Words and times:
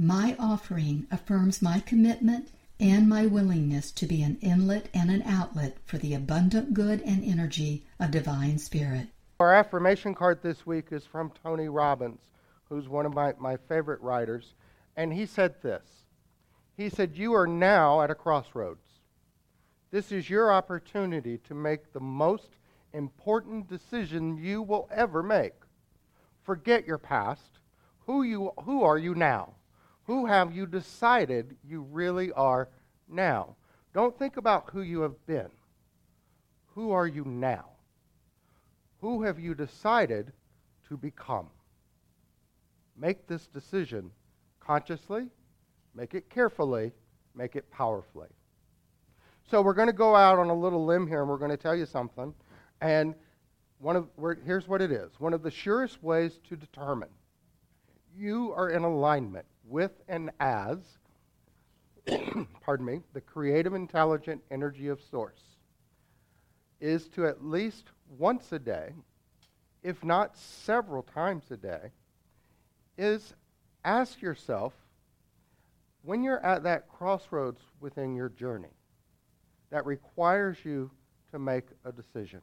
my 0.00 0.36
offering 0.38 1.08
affirms 1.10 1.60
my 1.60 1.80
commitment 1.80 2.52
and 2.78 3.08
my 3.08 3.26
willingness 3.26 3.90
to 3.90 4.06
be 4.06 4.22
an 4.22 4.38
inlet 4.40 4.88
and 4.94 5.10
an 5.10 5.22
outlet 5.22 5.76
for 5.84 5.98
the 5.98 6.14
abundant 6.14 6.72
good 6.72 7.02
and 7.02 7.24
energy 7.24 7.84
of 7.98 8.12
divine 8.12 8.56
spirit. 8.58 9.08
Our 9.40 9.52
affirmation 9.52 10.14
card 10.14 10.40
this 10.40 10.64
week 10.64 10.92
is 10.92 11.04
from 11.04 11.32
Tony 11.42 11.68
Robbins, 11.68 12.20
who's 12.68 12.88
one 12.88 13.06
of 13.06 13.14
my, 13.14 13.34
my 13.40 13.56
favorite 13.56 14.00
writers, 14.00 14.54
and 14.96 15.12
he 15.12 15.26
said 15.26 15.60
this. 15.62 15.84
He 16.76 16.88
said, 16.88 17.16
You 17.16 17.34
are 17.34 17.48
now 17.48 18.00
at 18.00 18.10
a 18.10 18.14
crossroads. 18.14 18.86
This 19.90 20.12
is 20.12 20.30
your 20.30 20.52
opportunity 20.52 21.38
to 21.38 21.54
make 21.54 21.92
the 21.92 22.00
most 22.00 22.50
important 22.92 23.68
decision 23.68 24.36
you 24.36 24.62
will 24.62 24.88
ever 24.92 25.24
make. 25.24 25.54
Forget 26.44 26.86
your 26.86 26.98
past. 26.98 27.58
Who, 28.06 28.22
you, 28.22 28.52
who 28.62 28.84
are 28.84 28.98
you 28.98 29.16
now? 29.16 29.54
Who 30.08 30.24
have 30.24 30.56
you 30.56 30.66
decided 30.66 31.54
you 31.62 31.82
really 31.82 32.32
are 32.32 32.70
now? 33.10 33.56
Don't 33.92 34.18
think 34.18 34.38
about 34.38 34.70
who 34.72 34.80
you 34.80 35.02
have 35.02 35.26
been. 35.26 35.50
Who 36.68 36.92
are 36.92 37.06
you 37.06 37.26
now? 37.26 37.66
Who 39.02 39.22
have 39.24 39.38
you 39.38 39.54
decided 39.54 40.32
to 40.88 40.96
become? 40.96 41.48
Make 42.96 43.26
this 43.26 43.48
decision 43.48 44.10
consciously, 44.60 45.26
make 45.94 46.14
it 46.14 46.30
carefully, 46.30 46.92
make 47.34 47.54
it 47.54 47.70
powerfully. 47.70 48.28
So 49.50 49.60
we're 49.60 49.74
going 49.74 49.88
to 49.88 49.92
go 49.92 50.16
out 50.16 50.38
on 50.38 50.48
a 50.48 50.58
little 50.58 50.86
limb 50.86 51.06
here 51.06 51.20
and 51.20 51.28
we're 51.28 51.36
going 51.36 51.50
to 51.50 51.58
tell 51.58 51.76
you 51.76 51.84
something. 51.84 52.32
And 52.80 53.14
one 53.78 53.96
of 53.96 54.08
here's 54.42 54.68
what 54.68 54.80
it 54.80 54.90
is. 54.90 55.20
One 55.20 55.34
of 55.34 55.42
the 55.42 55.50
surest 55.50 56.02
ways 56.02 56.40
to 56.48 56.56
determine 56.56 57.10
you 58.16 58.54
are 58.56 58.70
in 58.70 58.84
alignment 58.84 59.44
with 59.68 59.92
and 60.08 60.30
as 60.40 60.78
pardon 62.60 62.86
me, 62.86 63.00
the 63.12 63.20
creative 63.20 63.74
intelligent 63.74 64.42
energy 64.50 64.88
of 64.88 65.00
source 65.00 65.42
is 66.80 67.08
to 67.08 67.26
at 67.26 67.44
least 67.44 67.90
once 68.18 68.52
a 68.52 68.58
day, 68.58 68.92
if 69.82 70.04
not 70.04 70.36
several 70.36 71.02
times 71.02 71.50
a 71.50 71.56
day, 71.56 71.90
is 72.96 73.34
ask 73.84 74.20
yourself 74.22 74.72
when 76.02 76.22
you're 76.22 76.44
at 76.44 76.62
that 76.62 76.88
crossroads 76.88 77.60
within 77.80 78.14
your 78.14 78.28
journey 78.28 78.68
that 79.70 79.84
requires 79.84 80.58
you 80.64 80.90
to 81.30 81.38
make 81.38 81.66
a 81.84 81.92
decision. 81.92 82.40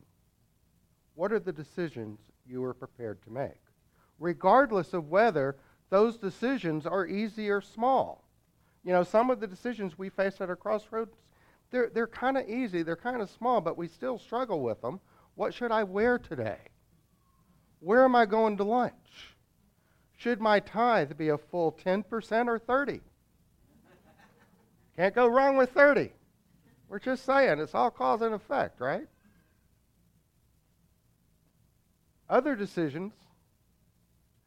What 1.15 1.31
are 1.31 1.39
the 1.39 1.53
decisions 1.53 2.19
you 2.45 2.63
are 2.63 2.73
prepared 2.73 3.21
to 3.23 3.31
make? 3.31 3.61
Regardless 4.19 4.93
of 4.93 5.09
whether 5.09 5.55
those 5.89 6.17
decisions 6.17 6.85
are 6.85 7.05
easy 7.05 7.49
or 7.49 7.61
small. 7.61 8.23
You 8.83 8.91
know, 8.91 9.03
some 9.03 9.29
of 9.29 9.39
the 9.39 9.47
decisions 9.47 9.97
we 9.97 10.09
face 10.09 10.41
at 10.41 10.49
our 10.49 10.55
crossroads, 10.55 11.15
they're, 11.71 11.89
they're 11.93 12.07
kind 12.07 12.37
of 12.37 12.47
easy, 12.47 12.83
they're 12.83 12.95
kind 12.95 13.21
of 13.21 13.29
small, 13.29 13.61
but 13.61 13.77
we 13.77 13.87
still 13.87 14.17
struggle 14.17 14.61
with 14.61 14.81
them. 14.81 14.99
What 15.35 15.53
should 15.53 15.71
I 15.71 15.83
wear 15.83 16.17
today? 16.17 16.59
Where 17.79 18.03
am 18.03 18.15
I 18.15 18.25
going 18.25 18.57
to 18.57 18.63
lunch? 18.63 19.35
Should 20.17 20.39
my 20.39 20.59
tithe 20.59 21.17
be 21.17 21.29
a 21.29 21.37
full 21.37 21.71
10% 21.71 22.47
or 22.47 22.59
30? 22.59 23.01
Can't 24.95 25.13
go 25.13 25.27
wrong 25.27 25.57
with 25.57 25.71
30. 25.71 26.11
We're 26.87 26.99
just 26.99 27.25
saying, 27.25 27.59
it's 27.59 27.75
all 27.75 27.91
cause 27.91 28.21
and 28.21 28.33
effect, 28.33 28.79
right? 28.79 29.07
Other 32.29 32.55
decisions 32.55 33.13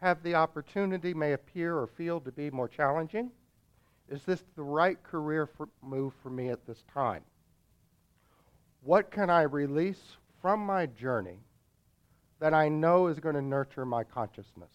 have 0.00 0.22
the 0.22 0.34
opportunity, 0.34 1.12
may 1.12 1.32
appear 1.32 1.76
or 1.76 1.86
feel 1.86 2.20
to 2.20 2.32
be 2.32 2.50
more 2.50 2.68
challenging. 2.68 3.30
Is 4.08 4.22
this 4.22 4.42
the 4.56 4.62
right 4.62 5.02
career 5.02 5.46
for, 5.46 5.68
move 5.82 6.14
for 6.22 6.30
me 6.30 6.48
at 6.48 6.66
this 6.66 6.82
time? 6.92 7.22
What 8.82 9.10
can 9.10 9.28
I 9.28 9.42
release 9.42 10.16
from 10.40 10.60
my 10.64 10.86
journey 10.86 11.40
that 12.38 12.54
I 12.54 12.68
know 12.68 13.08
is 13.08 13.18
going 13.18 13.34
to 13.34 13.42
nurture 13.42 13.84
my 13.84 14.04
consciousness? 14.04 14.70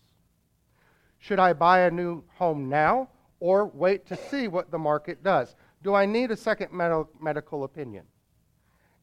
Should 1.20 1.40
I 1.40 1.54
buy 1.54 1.82
a 1.82 1.92
new 1.92 2.24
home 2.36 2.68
now 2.68 3.08
or 3.40 3.66
wait 3.66 4.06
to 4.08 4.18
see 4.30 4.50
what 4.50 4.72
the 4.72 4.78
market 4.78 5.24
does? 5.24 5.56
Do 5.82 5.94
I 5.94 6.06
need 6.06 6.32
a 6.32 6.38
second 6.38 6.74
med- 6.74 7.06
medical 7.22 7.64
opinion? 7.64 8.04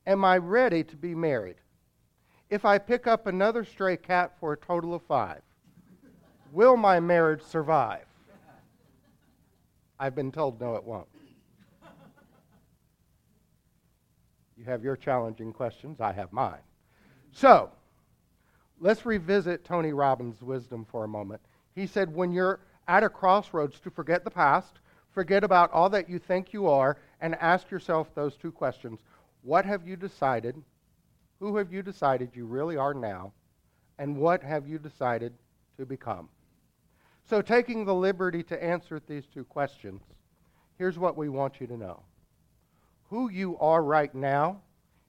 Am 0.06 0.24
I 0.24 0.36
ready 0.36 0.84
to 0.84 0.96
be 0.96 1.14
married? 1.14 1.56
If 2.50 2.64
I 2.64 2.78
pick 2.78 3.06
up 3.06 3.26
another 3.26 3.64
stray 3.64 3.96
cat 3.96 4.32
for 4.38 4.52
a 4.52 4.56
total 4.56 4.94
of 4.94 5.02
five, 5.02 5.40
will 6.52 6.76
my 6.76 7.00
marriage 7.00 7.42
survive? 7.42 8.04
I've 9.98 10.14
been 10.14 10.32
told 10.32 10.60
no, 10.60 10.76
it 10.76 10.84
won't. 10.84 11.06
You 14.56 14.64
have 14.66 14.84
your 14.84 14.96
challenging 14.96 15.52
questions, 15.52 16.00
I 16.00 16.12
have 16.12 16.32
mine. 16.32 16.60
So, 17.32 17.70
let's 18.78 19.06
revisit 19.06 19.64
Tony 19.64 19.92
Robbins' 19.92 20.42
wisdom 20.42 20.84
for 20.84 21.04
a 21.04 21.08
moment. 21.08 21.40
He 21.74 21.86
said, 21.86 22.14
when 22.14 22.32
you're 22.32 22.60
at 22.88 23.02
a 23.02 23.08
crossroads, 23.08 23.80
to 23.80 23.90
forget 23.90 24.24
the 24.24 24.30
past, 24.30 24.80
forget 25.12 25.44
about 25.44 25.72
all 25.72 25.88
that 25.90 26.10
you 26.10 26.18
think 26.18 26.52
you 26.52 26.66
are, 26.66 26.98
and 27.20 27.34
ask 27.36 27.70
yourself 27.70 28.14
those 28.14 28.36
two 28.36 28.52
questions 28.52 29.00
What 29.42 29.64
have 29.64 29.86
you 29.86 29.96
decided? 29.96 30.62
Who 31.38 31.56
have 31.56 31.72
you 31.72 31.82
decided 31.82 32.30
you 32.34 32.44
really 32.44 32.76
are 32.76 32.92
now? 32.92 33.32
And 33.98 34.16
what 34.16 34.42
have 34.42 34.68
you 34.68 34.78
decided 34.78 35.32
to 35.78 35.86
become? 35.86 36.28
So, 37.30 37.40
taking 37.40 37.84
the 37.84 37.94
liberty 37.94 38.42
to 38.42 38.60
answer 38.60 39.00
these 39.06 39.24
two 39.24 39.44
questions, 39.44 40.02
here's 40.78 40.98
what 40.98 41.16
we 41.16 41.28
want 41.28 41.60
you 41.60 41.68
to 41.68 41.76
know 41.76 42.02
Who 43.04 43.30
you 43.30 43.56
are 43.58 43.84
right 43.84 44.12
now 44.12 44.62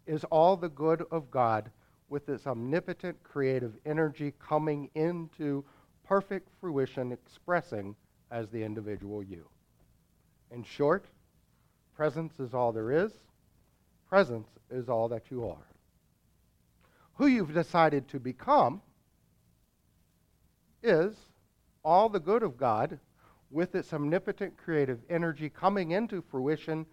is 0.06 0.24
all 0.26 0.56
the 0.56 0.70
good 0.70 1.04
of 1.10 1.32
God 1.32 1.72
with 2.10 2.30
its 2.30 2.46
omnipotent 2.46 3.24
creative 3.24 3.74
energy 3.88 4.36
coming 4.38 4.92
into 4.94 5.66
perfect 6.04 6.50
fruition, 6.60 7.12
expressing 7.12 7.96
as 8.30 8.50
the 8.50 8.62
individual 8.62 9.24
you. 9.24 9.48
In 10.52 10.64
short, 10.64 11.06
presence 11.96 12.40
is 12.40 12.54
all 12.54 12.72
there 12.72 12.92
is, 12.92 13.14
presence 14.08 14.50
is 14.70 14.90
all 14.90 15.08
that 15.08 15.32
you 15.32 15.50
are. 15.50 15.66
Who 17.16 17.26
you've 17.26 17.56
decided 17.56 18.08
to 18.10 18.20
become 18.20 18.84
is 20.84 21.16
all 21.84 22.10
the 22.10 22.20
good 22.20 22.44
of 22.44 22.58
God 22.58 23.00
with 23.50 23.76
its 23.76 23.94
omnipotent 23.94 24.56
creative 24.58 25.00
energy 25.10 25.50
coming 25.50 25.92
into 25.92 26.22
fruition, 26.22 26.86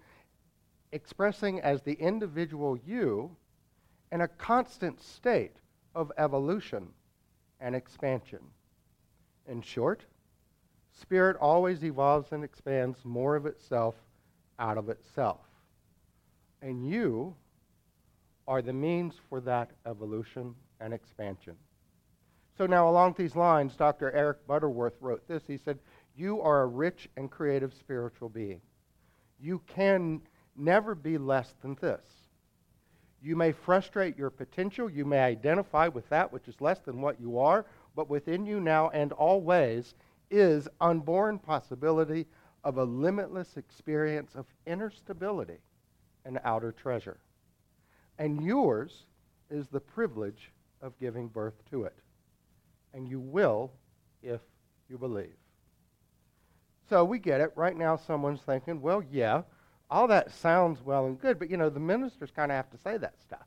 expressing 0.93 1.61
as 1.61 1.83
the 1.83 1.95
individual 1.95 2.77
you 2.87 3.37
in 4.11 4.23
a 4.23 4.29
constant 4.29 5.01
state 5.01 5.57
of 5.95 6.11
evolution 6.19 6.89
and 7.61 7.75
expansion. 7.75 8.41
In 9.47 9.63
short, 9.63 10.05
spirit 10.93 11.37
always 11.41 11.85
evolves 11.85 12.33
and 12.33 12.43
expands 12.43 13.05
more 13.05 13.37
of 13.37 13.47
itself 13.47 13.95
out 14.59 14.79
of 14.79 14.89
itself. 14.89 15.41
And 16.61 16.89
you 16.89 17.35
are 18.47 18.63
the 18.63 18.73
means 18.73 19.15
for 19.29 19.41
that 19.43 19.71
evolution 19.87 20.55
and 20.81 20.93
expansion. 20.93 21.55
So 22.59 22.67
now, 22.67 22.89
along 22.89 23.15
these 23.17 23.37
lines, 23.37 23.77
Dr. 23.77 24.11
Eric 24.11 24.45
Butterworth 24.49 24.97
wrote 25.01 25.29
this. 25.29 25.45
He 25.47 25.59
said, 25.59 25.79
You 26.17 26.41
are 26.41 26.63
a 26.63 26.67
rich 26.67 27.09
and 27.17 27.31
creative 27.31 27.73
spiritual 27.73 28.29
being. 28.29 28.61
You 29.39 29.63
can 29.69 30.23
never 30.57 30.97
be 30.97 31.19
less 31.19 31.55
than 31.63 31.77
this. 31.81 32.05
You 33.23 33.37
may 33.37 33.53
frustrate 33.53 34.19
your 34.19 34.31
potential. 34.31 34.91
You 34.91 35.05
may 35.05 35.21
identify 35.21 35.87
with 35.87 36.09
that 36.09 36.33
which 36.33 36.49
is 36.49 36.61
less 36.61 36.81
than 36.81 37.01
what 37.01 37.21
you 37.21 37.39
are, 37.39 37.65
but 37.95 38.11
within 38.11 38.45
you 38.45 38.59
now 38.59 38.89
and 38.89 39.13
always 39.13 39.95
is 40.29 40.67
unborn 40.81 41.39
possibility 41.39 42.27
of 42.65 42.79
a 42.79 42.85
limitless 42.85 43.57
experience 43.57 44.35
of 44.35 44.47
inner 44.67 44.91
stability 44.91 45.59
and 46.25 46.41
outer 46.43 46.73
treasure. 46.73 47.21
And 48.19 48.43
yours 48.43 49.07
is 49.49 49.69
the 49.69 49.81
privilege 49.81 50.51
of 50.83 50.99
giving 50.99 51.29
birth 51.29 51.55
to 51.71 51.85
it 51.85 51.95
and 52.95 53.09
you 53.09 53.21
will 53.21 53.73
if 54.23 54.41
you 54.89 54.99
believe. 54.99 55.37
So 56.89 57.05
we 57.05 57.19
get 57.19 57.41
it. 57.41 57.53
Right 57.55 57.77
now, 57.77 57.97
someone's 57.97 58.41
thinking, 58.41 58.81
well, 58.81 59.03
yeah, 59.11 59.43
all 59.91 60.09
that 60.09 60.31
sounds 60.31 60.81
well 60.83 61.07
and 61.07 61.21
good, 61.21 61.39
but 61.39 61.51
you 61.51 61.57
know, 61.57 61.69
the 61.69 61.81
ministers 61.81 62.31
kind 62.31 62.51
of 62.51 62.57
have 62.57 62.71
to 62.71 62.79
say 62.79 62.97
that 62.97 63.21
stuff. 63.21 63.47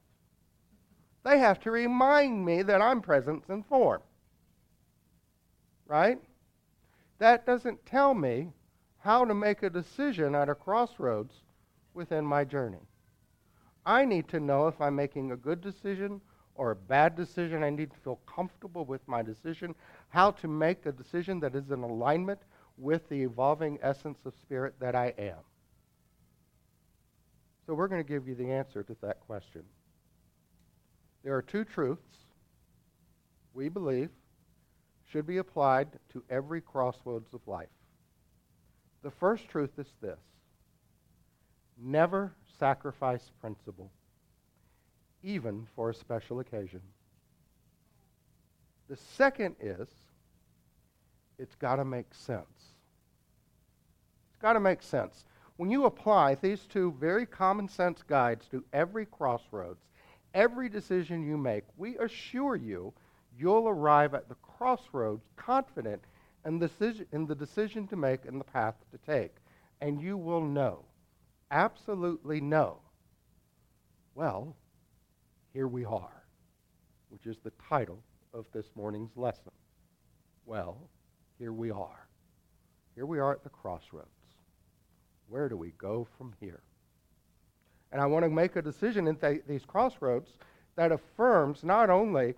They 1.23 1.38
have 1.39 1.59
to 1.61 1.71
remind 1.71 2.45
me 2.45 2.63
that 2.63 2.81
I'm 2.81 3.01
presence 3.01 3.45
and 3.49 3.65
form. 3.65 4.01
Right? 5.85 6.19
That 7.19 7.45
doesn't 7.45 7.85
tell 7.85 8.13
me 8.13 8.49
how 8.99 9.25
to 9.25 9.33
make 9.33 9.63
a 9.63 9.69
decision 9.69 10.35
at 10.35 10.49
a 10.49 10.55
crossroads 10.55 11.33
within 11.94 12.25
my 12.25 12.44
journey. 12.44 12.87
I 13.85 14.05
need 14.05 14.27
to 14.29 14.39
know 14.39 14.67
if 14.67 14.79
I'm 14.79 14.95
making 14.95 15.31
a 15.31 15.35
good 15.35 15.61
decision 15.61 16.21
or 16.56 16.71
a 16.71 16.75
bad 16.75 17.15
decision. 17.15 17.63
I 17.63 17.69
need 17.69 17.92
to 17.92 17.98
feel 17.98 18.19
comfortable 18.25 18.86
with 18.86 19.07
my 19.07 19.21
decision, 19.21 19.75
how 20.09 20.31
to 20.31 20.48
make 20.48 20.86
a 20.86 20.92
decision 20.92 21.39
that 21.42 21.56
is 21.56 21.71
in 21.71 21.83
alignment 21.83 22.39
with 22.77 23.07
the 23.09 23.21
evolving 23.24 23.77
essence 23.81 24.19
of 24.25 24.33
spirit 24.42 24.75
that 24.80 24.95
I 24.95 25.13
am. 25.18 25.38
So 27.65 27.74
we're 27.74 27.88
going 27.88 28.03
to 28.03 28.07
give 28.07 28.27
you 28.27 28.36
the 28.36 28.51
answer 28.51 28.83
to 28.83 28.95
that 29.01 29.19
question. 29.21 29.63
There 31.24 31.36
are 31.36 31.42
two 31.42 31.63
truths 31.63 32.25
we 33.54 33.69
believe 33.69 34.09
should 35.12 35.27
be 35.27 35.38
applied 35.38 35.88
to 36.13 36.24
every 36.30 36.62
crossroads 36.62 37.33
of 37.33 37.42
life. 37.45 37.68
The 39.04 39.12
first 39.12 39.47
truth 39.50 39.71
is 39.77 39.88
this 40.01 40.19
never 41.77 42.33
sacrifice 42.59 43.31
principle, 43.39 43.92
even 45.23 45.68
for 45.75 45.89
a 45.89 45.94
special 45.94 46.39
occasion. 46.39 46.81
The 48.89 48.97
second 48.97 49.56
is 49.59 49.88
it's 51.38 51.56
got 51.56 51.77
to 51.77 51.85
make 51.85 52.13
sense. 52.13 52.75
It's 54.29 54.41
got 54.41 54.53
to 54.53 54.59
make 54.59 54.81
sense. 54.81 55.25
When 55.57 55.69
you 55.69 55.85
apply 55.85 56.35
these 56.35 56.62
two 56.62 56.95
very 57.00 57.25
common 57.25 57.68
sense 57.68 58.03
guides 58.03 58.47
to 58.47 58.63
every 58.73 59.06
crossroads, 59.06 59.85
every 60.33 60.69
decision 60.69 61.23
you 61.23 61.38
make, 61.38 61.63
we 61.77 61.97
assure 61.97 62.56
you 62.56 62.94
you'll 63.38 63.68
arrive 63.68 64.13
at 64.13 64.27
the 64.27 64.35
crossroads 64.35 65.23
confident 65.35 66.03
in 66.45 66.59
the, 66.59 66.68
decision, 66.68 67.06
in 67.12 67.25
the 67.25 67.35
decision 67.35 67.88
to 67.88 67.95
make 67.95 68.25
and 68.25 68.39
the 68.39 68.45
path 68.45 68.75
to 68.91 68.97
take. 69.12 69.35
And 69.81 70.01
you 70.01 70.18
will 70.18 70.41
know, 70.45 70.85
absolutely 71.50 72.41
know, 72.41 72.77
well, 74.15 74.56
here 75.53 75.68
we 75.68 75.86
are, 75.86 76.24
which 77.09 77.25
is 77.25 77.38
the 77.44 77.51
title 77.69 78.01
of 78.33 78.45
this 78.53 78.68
morning's 78.75 79.15
lesson. 79.18 79.51
Well, 80.45 80.77
here 81.38 81.51
we 81.51 81.71
are. 81.71 82.07
Here 82.95 83.06
we 83.06 83.19
are 83.19 83.31
at 83.33 83.44
the 83.44 83.50
crossroads. 83.50 84.07
Where 85.27 85.50
do 85.50 85.57
we 85.57 85.71
go 85.77 86.07
from 86.18 86.33
here? 86.39 86.62
And 87.92 88.01
I 88.01 88.06
want 88.06 88.24
to 88.24 88.30
make 88.30 88.56
a 88.56 88.62
decision 88.62 89.07
in 89.07 89.15
th- 89.15 89.44
these 89.48 89.65
crossroads 89.65 90.31
that 90.75 90.92
affirms 90.92 91.63
not 91.63 91.89
only 91.89 92.36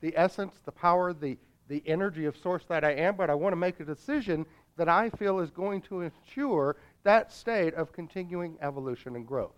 the 0.00 0.12
essence, 0.16 0.54
the 0.64 0.72
power, 0.72 1.12
the, 1.12 1.36
the 1.68 1.82
energy 1.86 2.26
of 2.26 2.36
source 2.36 2.64
that 2.68 2.84
I 2.84 2.92
am, 2.92 3.16
but 3.16 3.30
I 3.30 3.34
want 3.34 3.52
to 3.52 3.56
make 3.56 3.80
a 3.80 3.84
decision 3.84 4.46
that 4.76 4.88
I 4.88 5.10
feel 5.10 5.40
is 5.40 5.50
going 5.50 5.82
to 5.82 6.02
ensure 6.02 6.76
that 7.02 7.32
state 7.32 7.74
of 7.74 7.92
continuing 7.92 8.56
evolution 8.60 9.16
and 9.16 9.26
growth. 9.26 9.56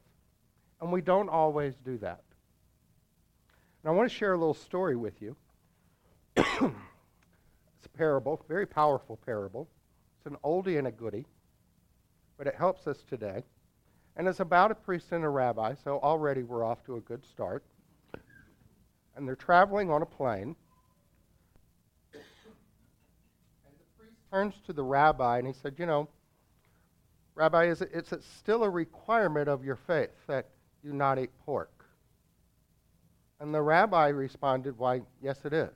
And 0.81 0.91
we 0.91 1.03
don't 1.03 1.29
always 1.29 1.75
do 1.85 1.99
that. 1.99 2.23
And 3.85 3.91
I 3.91 3.95
want 3.95 4.11
to 4.11 4.17
share 4.17 4.33
a 4.33 4.39
little 4.39 4.55
story 4.55 4.97
with 4.97 5.21
you. 5.21 5.37
it's 6.37 6.49
a 6.57 7.89
parable, 7.99 8.43
very 8.49 8.65
powerful 8.65 9.19
parable. 9.27 9.69
It's 10.17 10.27
an 10.27 10.39
oldie 10.43 10.79
and 10.79 10.87
a 10.87 10.91
goodie, 10.91 11.27
but 12.39 12.47
it 12.47 12.55
helps 12.55 12.87
us 12.87 13.05
today. 13.07 13.45
And 14.17 14.27
it's 14.27 14.41
about 14.41 14.71
a 14.71 14.75
priest 14.75 15.13
and 15.13 15.23
a 15.23 15.29
rabbi, 15.29 15.75
so 15.75 16.01
already 16.03 16.45
we're 16.45 16.65
off 16.65 16.83
to 16.87 16.97
a 16.97 17.01
good 17.01 17.27
start. 17.27 17.63
And 19.17 19.29
they're 19.29 19.37
traveling 19.37 19.91
on 19.91 20.01
a 20.01 20.07
plane. 20.07 20.57
And 22.15 22.23
the 23.79 23.99
priest 23.99 24.17
turns 24.33 24.55
to 24.65 24.73
the 24.73 24.83
rabbi 24.83 25.37
and 25.37 25.47
he 25.47 25.53
said, 25.53 25.75
You 25.77 25.85
know, 25.85 26.09
Rabbi, 27.35 27.67
is 27.67 27.83
it, 27.83 27.91
it's 27.93 28.15
still 28.39 28.65
a 28.65 28.71
requirement 28.71 29.47
of 29.47 29.63
your 29.63 29.77
faith 29.77 30.15
that 30.27 30.49
you 30.83 30.95
not 30.95 31.19
eat 31.19 31.31
pork. 31.45 31.74
And 33.41 33.55
the 33.55 33.63
rabbi 33.63 34.09
responded, 34.09 34.79
Why, 34.79 35.03
yes, 35.23 35.45
it 35.45 35.53
is. 35.53 35.75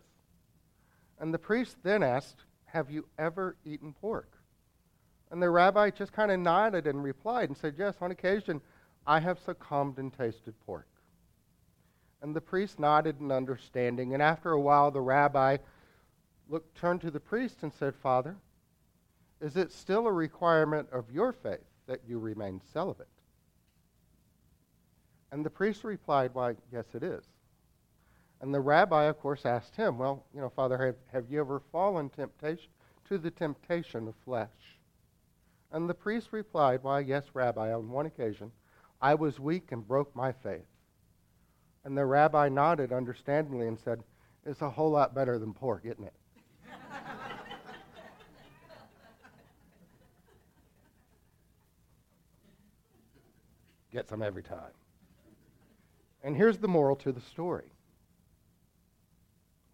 And 1.19 1.35
the 1.35 1.39
priest 1.39 1.77
then 1.83 2.03
asked, 2.03 2.45
Have 2.67 2.91
you 2.91 3.07
ever 3.19 3.57
eaten 3.65 3.93
pork? 3.93 4.31
And 5.31 5.43
the 5.43 5.51
rabbi 5.51 5.91
just 5.91 6.13
kind 6.13 6.31
of 6.31 6.41
nodded 6.41 6.87
and 6.87 7.03
replied 7.03 7.49
and 7.49 7.57
said, 7.59 7.75
Yes, 7.77 7.97
on 8.01 8.11
occasion 8.11 8.61
I 9.07 9.21
have 9.21 9.39
succumbed 9.39 9.99
and 9.99 10.13
tasted 10.13 10.55
pork. 10.65 10.87
And 12.23 12.35
the 12.35 12.41
priest 12.41 12.79
nodded 12.79 13.21
in 13.21 13.31
understanding. 13.31 14.15
And 14.15 14.23
after 14.23 14.51
a 14.53 14.61
while, 14.61 14.91
the 14.91 15.01
rabbi 15.01 15.59
looked, 16.49 16.77
turned 16.77 17.01
to 17.03 17.11
the 17.11 17.21
priest 17.21 17.59
and 17.63 17.73
said, 17.73 17.95
Father, 17.95 18.37
is 19.41 19.57
it 19.57 19.73
still 19.73 20.07
a 20.07 20.13
requirement 20.13 20.89
of 20.91 21.11
your 21.13 21.33
faith 21.33 21.61
that 21.87 22.01
you 22.09 22.19
remain 22.19 22.61
celibate? 22.73 23.09
And 25.31 25.45
the 25.45 25.51
priest 25.51 25.85
replied, 25.85 26.31
Why, 26.33 26.55
yes, 26.73 26.87
it 26.95 27.03
is. 27.03 27.25
And 28.41 28.55
the 28.55 28.61
rabbi, 28.61 29.05
of 29.05 29.19
course, 29.19 29.45
asked 29.45 29.75
him, 29.75 29.99
Well, 29.99 30.25
you 30.33 30.41
know, 30.41 30.49
Father, 30.49 30.79
have, 30.79 30.97
have 31.13 31.31
you 31.31 31.41
ever 31.41 31.61
fallen 31.73 32.09
temptation 32.09 32.71
to 33.09 33.19
the 33.19 33.31
temptation 33.31 34.07
of 34.07 34.15
flesh? 34.25 34.79
And 35.73 35.89
the 35.89 35.95
priest 35.95 36.29
replied, 36.33 36.83
Why, 36.83 37.01
yes, 37.01 37.25
Rabbi, 37.35 37.73
on 37.73 37.91
one 37.91 38.07
occasion 38.07 38.53
I 39.01 39.15
was 39.15 39.39
weak 39.39 39.71
and 39.73 39.87
broke 39.87 40.15
my 40.15 40.33
faith. 40.33 40.67
And 41.85 41.97
the 41.97 42.05
rabbi 42.05 42.49
nodded 42.49 42.93
understandingly 42.93 43.69
and 43.69 43.79
said, 43.79 44.03
It's 44.45 44.63
a 44.63 44.71
whole 44.71 44.91
lot 44.91 45.15
better 45.15 45.39
than 45.39 45.55
pork, 45.55 45.83
isn't 45.85 46.05
it? 46.05 46.15
Get 53.93 54.09
some 54.09 54.23
every 54.23 54.43
time. 54.43 54.73
And 56.23 56.37
here's 56.37 56.59
the 56.59 56.69
moral 56.69 56.97
to 56.97 57.13
the 57.13 57.21
story 57.21 57.71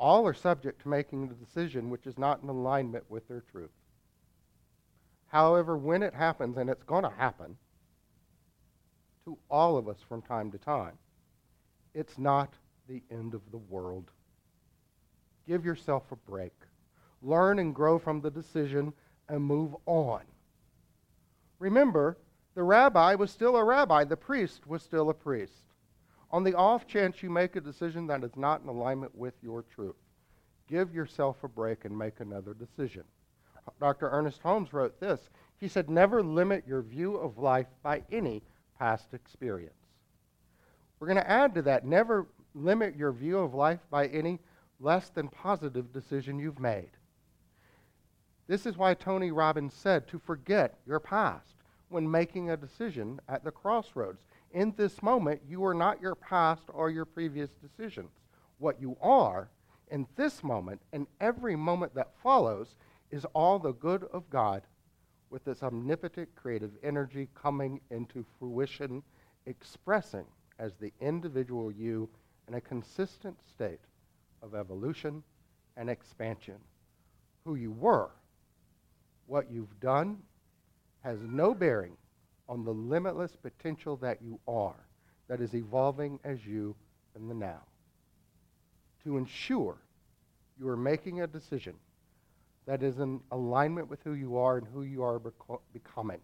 all 0.05 0.27
are 0.27 0.35
subject 0.35 0.83
to 0.83 0.89
making 0.91 1.25
a 1.25 1.45
decision 1.47 1.89
which 1.89 2.06
is 2.06 2.19
not 2.19 2.43
in 2.43 2.51
alignment 2.51 3.03
with 3.09 3.27
their 3.27 3.43
truth. 3.51 3.71
However, 5.29 5.79
when 5.79 6.03
it 6.03 6.12
happens, 6.12 6.59
and 6.59 6.69
it's 6.69 6.83
going 6.83 7.05
to 7.05 7.11
happen 7.17 7.56
to 9.25 9.38
all 9.49 9.78
of 9.78 9.88
us 9.88 9.97
from 10.07 10.21
time 10.21 10.50
to 10.50 10.59
time, 10.59 10.99
it's 11.95 12.19
not 12.19 12.52
the 12.87 13.02
end 13.11 13.33
of 13.33 13.40
the 13.50 13.57
world. 13.57 14.11
Give 15.49 15.64
yourself 15.64 16.12
a 16.12 16.17
break. 16.17 16.52
Learn 17.23 17.59
and 17.59 17.75
grow 17.75 17.99
from 17.99 18.21
the 18.21 18.31
decision 18.31 18.93
and 19.31 19.43
move 19.43 19.75
on. 19.87 20.21
Remember, 21.59 22.19
the 22.55 22.62
rabbi 22.62 23.14
was 23.14 23.31
still 23.31 23.57
a 23.57 23.64
rabbi, 23.64 24.05
the 24.05 24.19
priest 24.19 24.67
was 24.67 24.83
still 24.83 25.09
a 25.09 25.14
priest. 25.14 25.64
On 26.31 26.43
the 26.43 26.55
off 26.55 26.88
chance 26.88 27.23
you 27.23 27.31
make 27.31 27.55
a 27.55 27.61
decision 27.61 28.09
that 28.09 28.25
is 28.25 28.37
not 28.37 28.61
in 28.61 28.69
alignment 28.69 29.14
with 29.14 29.35
your 29.40 29.62
truth, 29.62 29.95
give 30.68 30.94
yourself 30.94 31.42
a 31.44 31.49
break 31.49 31.85
and 31.85 31.97
make 31.97 32.21
another 32.21 32.54
decision. 32.54 33.04
Dr. 33.80 34.11
Ernest 34.11 34.40
Holmes 34.42 34.73
wrote 34.73 35.00
this. 35.00 35.28
He 35.59 35.68
said, 35.68 35.88
Never 35.88 36.23
limit 36.23 36.64
your 36.66 36.83
view 36.83 37.16
of 37.16 37.38
life 37.38 37.68
by 37.83 38.02
any 38.12 38.42
past 38.78 39.14
experience. 39.14 39.75
We're 40.99 41.09
going 41.09 41.16
to 41.16 41.30
add 41.30 41.54
to 41.54 41.62
that, 41.62 41.85
never 41.85 42.26
limit 42.54 42.97
your 42.97 43.12
view 43.12 43.38
of 43.38 43.54
life 43.54 43.80
by 43.90 44.06
any 44.09 44.40
less 44.80 45.11
than 45.11 45.28
positive 45.28 45.92
decision 45.92 46.38
you've 46.38 46.61
made. 46.61 46.90
This 48.47 48.66
is 48.66 48.76
why 48.76 48.94
Tony 48.94 49.30
Robbins 49.30 49.75
said 49.75 50.06
to 50.09 50.18
forget 50.18 50.78
your 50.87 51.00
past 51.00 51.54
when 51.88 52.11
making 52.11 52.50
a 52.50 52.56
decision 52.56 53.21
at 53.28 53.44
the 53.44 53.50
crossroads. 53.50 54.23
In 54.52 54.75
this 54.76 55.02
moment, 55.02 55.40
you 55.49 55.64
are 55.64 55.75
not 55.75 56.00
your 56.00 56.14
past 56.14 56.64
or 56.68 56.90
your 56.90 57.04
previous 57.04 57.50
decisions. 57.50 58.11
What 58.59 58.80
you 58.80 58.97
are 59.00 59.49
in 59.95 60.09
this 60.17 60.43
moment 60.43 60.81
and 60.93 61.07
every 61.21 61.55
moment 61.55 61.95
that 61.95 62.11
follows 62.21 62.75
is 63.13 63.25
all 63.27 63.61
the 63.61 63.75
good 63.75 64.03
of 64.13 64.29
God 64.29 64.63
with 65.31 65.45
this 65.45 65.63
omnipotent 65.63 66.29
creative 66.35 66.73
energy 66.83 67.29
coming 67.41 67.81
into 67.93 68.27
fruition, 68.37 69.05
expressing 69.47 70.25
as 70.59 70.73
the 70.75 70.93
individual 71.01 71.71
you 71.71 72.09
in 72.49 72.55
a 72.55 72.61
consistent 72.61 73.37
state 73.49 73.79
of 74.43 74.57
evolution 74.57 75.23
and 75.77 75.89
expansion. 75.89 76.57
Who 77.45 77.55
you 77.55 77.71
were, 77.71 78.11
what 79.29 79.49
you've 79.49 79.79
done, 79.79 80.19
has 81.05 81.19
no 81.23 81.55
bearing 81.55 81.97
on 82.49 82.65
the 82.65 82.75
limitless 82.75 83.37
potential 83.37 83.97
that 83.99 84.21
you 84.21 84.41
are, 84.49 84.89
that 85.29 85.41
is 85.41 85.55
evolving 85.55 86.19
as 86.25 86.45
you 86.45 86.75
in 87.15 87.29
the 87.29 87.35
now. 87.35 87.61
To 89.05 89.19
ensure 89.19 89.77
you 90.58 90.68
are 90.68 90.76
making 90.76 91.20
a 91.20 91.26
decision 91.26 91.75
that 92.66 92.82
is 92.82 92.99
in 92.99 93.20
alignment 93.30 93.88
with 93.88 94.02
who 94.02 94.14
you 94.14 94.37
are 94.37 94.58
and 94.58 94.66
who 94.66 94.82
you 94.82 95.02
are 95.02 95.18
beco- 95.18 95.61
becoming, 95.73 96.20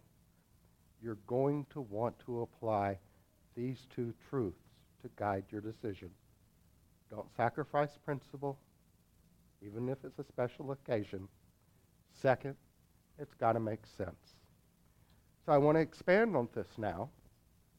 you're 1.01 1.17
going 1.27 1.65
to 1.71 1.81
want 1.81 2.17
to 2.25 2.41
apply 2.41 2.97
these 3.55 3.87
two 3.93 4.13
truths 4.29 4.63
to 5.01 5.09
guide 5.15 5.43
your 5.49 5.61
decision. 5.61 6.09
Don't 7.09 7.27
sacrifice 7.35 7.97
principle, 8.03 8.57
even 9.61 9.89
if 9.89 9.97
it's 10.03 10.19
a 10.19 10.23
special 10.23 10.71
occasion. 10.71 11.27
Second, 12.13 12.55
it's 13.19 13.33
got 13.33 13.53
to 13.53 13.59
make 13.59 13.85
sense. 13.85 14.35
So 15.45 15.51
I 15.51 15.57
want 15.57 15.75
to 15.75 15.81
expand 15.81 16.35
on 16.35 16.47
this 16.53 16.67
now, 16.77 17.09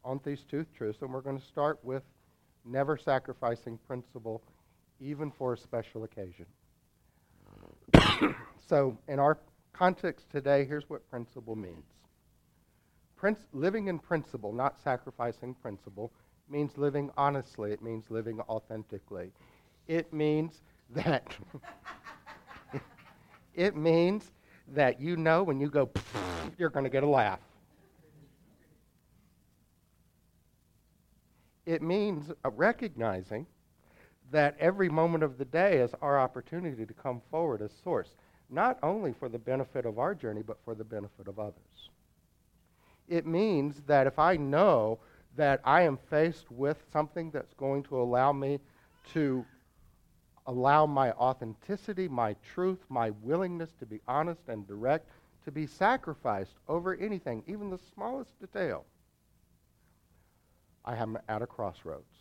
on 0.05 0.21
these 0.25 0.43
two 0.43 0.67
truths, 0.77 0.99
and 1.01 1.13
we're 1.13 1.21
going 1.21 1.39
to 1.39 1.47
start 1.47 1.79
with 1.83 2.03
never 2.65 2.97
sacrificing 2.97 3.79
principle, 3.87 4.43
even 5.03 5.31
for 5.31 5.53
a 5.53 5.59
special 5.59 6.05
occasion. 6.05 6.47
so, 8.67 8.97
in 9.09 9.19
our 9.19 9.39
context 9.73 10.31
today, 10.31 10.65
here's 10.65 10.89
what 10.89 11.09
principle 11.11 11.57
means. 11.57 11.85
Prince, 13.17 13.41
living 13.53 13.89
in 13.89 13.99
principle, 13.99 14.53
not 14.53 14.79
sacrificing 14.83 15.55
principle, 15.55 16.13
means 16.49 16.77
living 16.77 17.11
honestly. 17.17 17.73
It 17.73 17.83
means 17.83 18.11
living 18.11 18.41
authentically. 18.41 19.33
It 19.89 20.13
means 20.13 20.63
that 20.91 21.37
it 23.55 23.77
means 23.77 24.31
that 24.69 25.01
you 25.01 25.17
know 25.17 25.43
when 25.43 25.61
you 25.61 25.69
go, 25.69 25.91
you're 26.59 26.71
going 26.71 26.85
to 26.85 26.91
get 26.91 27.03
a 27.03 27.09
laugh. 27.09 27.41
It 31.65 31.83
means 31.83 32.31
uh, 32.45 32.51
recognizing 32.51 33.47
that 34.33 34.57
every 34.59 34.89
moment 34.89 35.23
of 35.23 35.39
the 35.39 35.45
day 35.45 35.79
is 35.79 35.95
our 36.03 36.19
opportunity 36.19 36.85
to 36.85 36.95
come 36.95 37.23
forward 37.31 37.63
as 37.63 37.71
source, 37.85 38.09
not 38.51 38.79
only 38.83 39.13
for 39.13 39.29
the 39.29 39.39
benefit 39.39 39.87
of 39.87 39.99
our 39.99 40.15
journey, 40.15 40.43
but 40.43 40.59
for 40.65 40.75
the 40.75 40.85
benefit 40.85 41.29
of 41.29 41.39
others. 41.39 41.91
It 43.09 43.27
means 43.27 43.83
that 43.87 44.07
if 44.07 44.19
I 44.19 44.37
know 44.37 44.99
that 45.37 45.61
I 45.65 45.83
am 45.83 45.99
faced 46.11 46.51
with 46.51 46.83
something 46.93 47.31
that's 47.31 47.55
going 47.55 47.83
to 47.85 48.01
allow 48.01 48.33
me 48.33 48.59
to 49.13 49.45
allow 50.47 50.87
my 50.87 51.13
authenticity, 51.13 52.09
my 52.09 52.35
truth, 52.55 52.79
my 52.89 53.11
willingness 53.23 53.71
to 53.79 53.87
be 53.87 54.01
honest 54.09 54.41
and 54.49 54.67
direct 54.67 55.09
to 55.45 55.53
be 55.53 55.67
sacrificed 55.67 56.55
over 56.69 56.95
anything, 56.95 57.43
even 57.47 57.71
the 57.71 57.79
smallest 57.95 58.39
detail, 58.41 58.85
I 60.85 60.97
am 60.97 61.19
at 61.29 61.43
a 61.43 61.47
crossroads. 61.47 62.12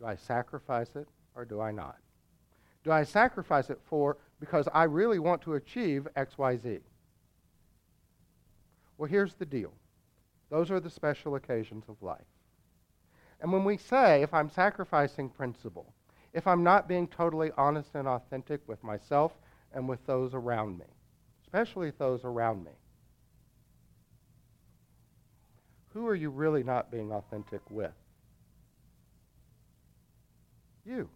Do 0.00 0.06
I 0.06 0.16
sacrifice 0.16 0.96
it 0.96 1.06
or 1.36 1.44
do 1.44 1.60
I 1.60 1.70
not? 1.70 1.96
Do 2.82 2.90
I 2.90 3.04
sacrifice 3.04 3.68
it 3.68 3.78
for 3.84 4.16
because 4.40 4.66
I 4.72 4.84
really 4.84 5.18
want 5.18 5.42
to 5.42 5.54
achieve 5.54 6.08
XYZ? 6.16 6.80
Well, 8.96 9.08
here's 9.08 9.34
the 9.34 9.46
deal. 9.46 9.72
Those 10.48 10.70
are 10.70 10.80
the 10.80 10.90
special 10.90 11.34
occasions 11.34 11.84
of 11.88 12.02
life. 12.02 12.24
And 13.40 13.52
when 13.52 13.64
we 13.64 13.76
say, 13.76 14.22
if 14.22 14.34
I'm 14.34 14.50
sacrificing 14.50 15.28
principle, 15.28 15.92
if 16.32 16.46
I'm 16.46 16.64
not 16.64 16.88
being 16.88 17.06
totally 17.06 17.50
honest 17.56 17.94
and 17.94 18.08
authentic 18.08 18.60
with 18.66 18.82
myself 18.82 19.32
and 19.72 19.88
with 19.88 20.04
those 20.06 20.34
around 20.34 20.78
me, 20.78 20.86
especially 21.42 21.92
those 21.98 22.24
around 22.24 22.64
me, 22.64 22.72
who 25.92 26.06
are 26.06 26.14
you 26.14 26.30
really 26.30 26.62
not 26.62 26.90
being 26.90 27.12
authentic 27.12 27.62
with? 27.70 27.92
You. 30.90 31.08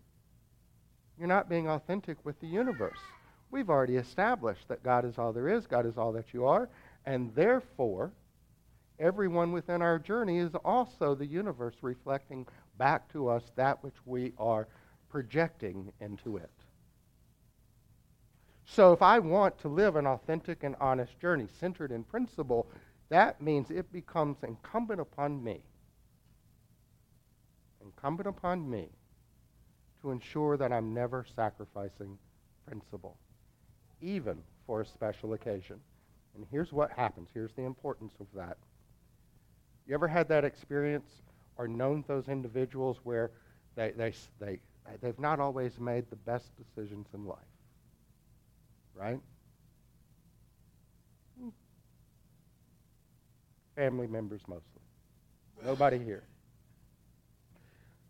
You're 1.18 1.26
not 1.26 1.48
being 1.48 1.68
authentic 1.68 2.24
with 2.24 2.40
the 2.40 2.46
universe. 2.46 2.98
We've 3.50 3.68
already 3.68 3.96
established 3.96 4.68
that 4.68 4.84
God 4.84 5.04
is 5.04 5.18
all 5.18 5.32
there 5.32 5.48
is, 5.48 5.66
God 5.66 5.84
is 5.84 5.98
all 5.98 6.12
that 6.12 6.32
you 6.32 6.46
are, 6.46 6.68
and 7.06 7.34
therefore, 7.34 8.12
everyone 9.00 9.50
within 9.50 9.82
our 9.82 9.98
journey 9.98 10.38
is 10.38 10.54
also 10.64 11.16
the 11.16 11.26
universe 11.26 11.74
reflecting 11.82 12.46
back 12.78 13.12
to 13.12 13.28
us 13.28 13.50
that 13.56 13.82
which 13.82 13.96
we 14.04 14.32
are 14.38 14.68
projecting 15.10 15.92
into 16.00 16.36
it. 16.36 16.50
So 18.64 18.92
if 18.92 19.02
I 19.02 19.18
want 19.18 19.58
to 19.58 19.68
live 19.68 19.96
an 19.96 20.06
authentic 20.06 20.62
and 20.62 20.76
honest 20.80 21.18
journey 21.18 21.48
centered 21.58 21.90
in 21.90 22.04
principle, 22.04 22.68
that 23.08 23.40
means 23.40 23.70
it 23.70 23.92
becomes 23.92 24.36
incumbent 24.44 25.00
upon 25.00 25.42
me, 25.42 25.62
incumbent 27.82 28.28
upon 28.28 28.70
me 28.70 28.88
to 30.04 30.10
ensure 30.10 30.58
that 30.58 30.70
I'm 30.70 30.92
never 30.92 31.24
sacrificing 31.34 32.18
principle, 32.66 33.16
even 34.02 34.36
for 34.66 34.82
a 34.82 34.86
special 34.86 35.32
occasion. 35.32 35.80
And 36.36 36.46
here's 36.50 36.72
what 36.72 36.90
happens. 36.90 37.30
Here's 37.32 37.54
the 37.54 37.62
importance 37.62 38.12
of 38.20 38.26
that. 38.34 38.58
You 39.86 39.94
ever 39.94 40.06
had 40.06 40.28
that 40.28 40.44
experience 40.44 41.10
or 41.56 41.66
known 41.66 42.04
those 42.06 42.28
individuals 42.28 42.98
where 43.02 43.30
they, 43.76 43.92
they, 43.92 44.12
they, 44.38 44.58
they've 45.00 45.18
not 45.18 45.40
always 45.40 45.80
made 45.80 46.04
the 46.10 46.16
best 46.16 46.50
decisions 46.56 47.06
in 47.14 47.24
life? 47.24 47.38
Right? 48.94 49.20
Hmm. 51.40 51.48
Family 53.74 54.06
members 54.06 54.42
mostly. 54.46 54.82
Nobody 55.64 55.98
here. 55.98 56.24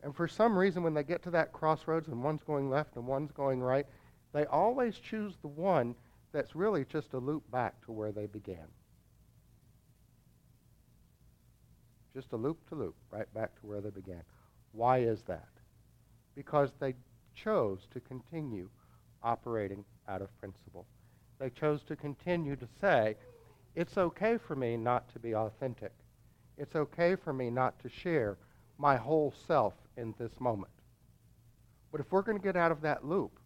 And 0.04 0.14
for 0.14 0.28
some 0.28 0.56
reason, 0.56 0.82
when 0.82 0.92
they 0.92 1.02
get 1.02 1.22
to 1.22 1.30
that 1.30 1.54
crossroads 1.54 2.08
and 2.08 2.22
one's 2.22 2.42
going 2.42 2.68
left 2.68 2.96
and 2.96 3.06
one's 3.06 3.32
going 3.32 3.62
right, 3.62 3.86
they 4.34 4.44
always 4.44 4.98
choose 4.98 5.32
the 5.40 5.48
one 5.48 5.94
that's 6.30 6.54
really 6.54 6.84
just 6.84 7.14
a 7.14 7.18
loop 7.18 7.50
back 7.50 7.82
to 7.86 7.92
where 7.92 8.12
they 8.12 8.26
began. 8.26 8.66
Just 12.12 12.34
a 12.34 12.36
loop 12.36 12.68
to 12.68 12.74
loop, 12.74 12.94
right 13.10 13.32
back 13.32 13.58
to 13.58 13.66
where 13.66 13.80
they 13.80 13.88
began. 13.88 14.22
Why 14.72 14.98
is 14.98 15.22
that? 15.22 15.48
Because 16.34 16.72
they 16.78 16.94
chose 17.34 17.88
to 17.92 18.00
continue 18.00 18.68
operating 19.22 19.86
out 20.06 20.20
of 20.20 20.38
principle. 20.38 20.86
They 21.38 21.48
chose 21.48 21.82
to 21.84 21.96
continue 21.96 22.56
to 22.56 22.68
say, 22.78 23.16
it's 23.74 23.96
okay 23.96 24.36
for 24.36 24.54
me 24.54 24.76
not 24.76 25.10
to 25.14 25.18
be 25.18 25.34
authentic. 25.34 25.92
It's 26.58 26.76
okay 26.76 27.16
for 27.16 27.32
me 27.32 27.48
not 27.48 27.80
to 27.80 27.88
share 27.88 28.36
my 28.76 28.96
whole 28.96 29.32
self 29.46 29.74
in 29.96 30.14
this 30.18 30.32
moment. 30.40 30.72
But 31.92 32.00
if 32.00 32.10
we're 32.10 32.22
going 32.22 32.38
to 32.38 32.42
get 32.42 32.56
out 32.56 32.72
of 32.72 32.80
that 32.82 33.04
loop 33.04 33.38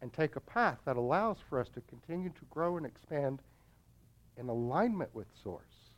and 0.00 0.12
take 0.12 0.36
a 0.36 0.40
path 0.40 0.78
that 0.84 0.96
allows 0.96 1.38
for 1.48 1.60
us 1.60 1.68
to 1.70 1.80
continue 1.82 2.30
to 2.30 2.44
grow 2.50 2.76
and 2.76 2.84
expand 2.84 3.40
in 4.36 4.48
alignment 4.48 5.14
with 5.14 5.28
Source, 5.42 5.92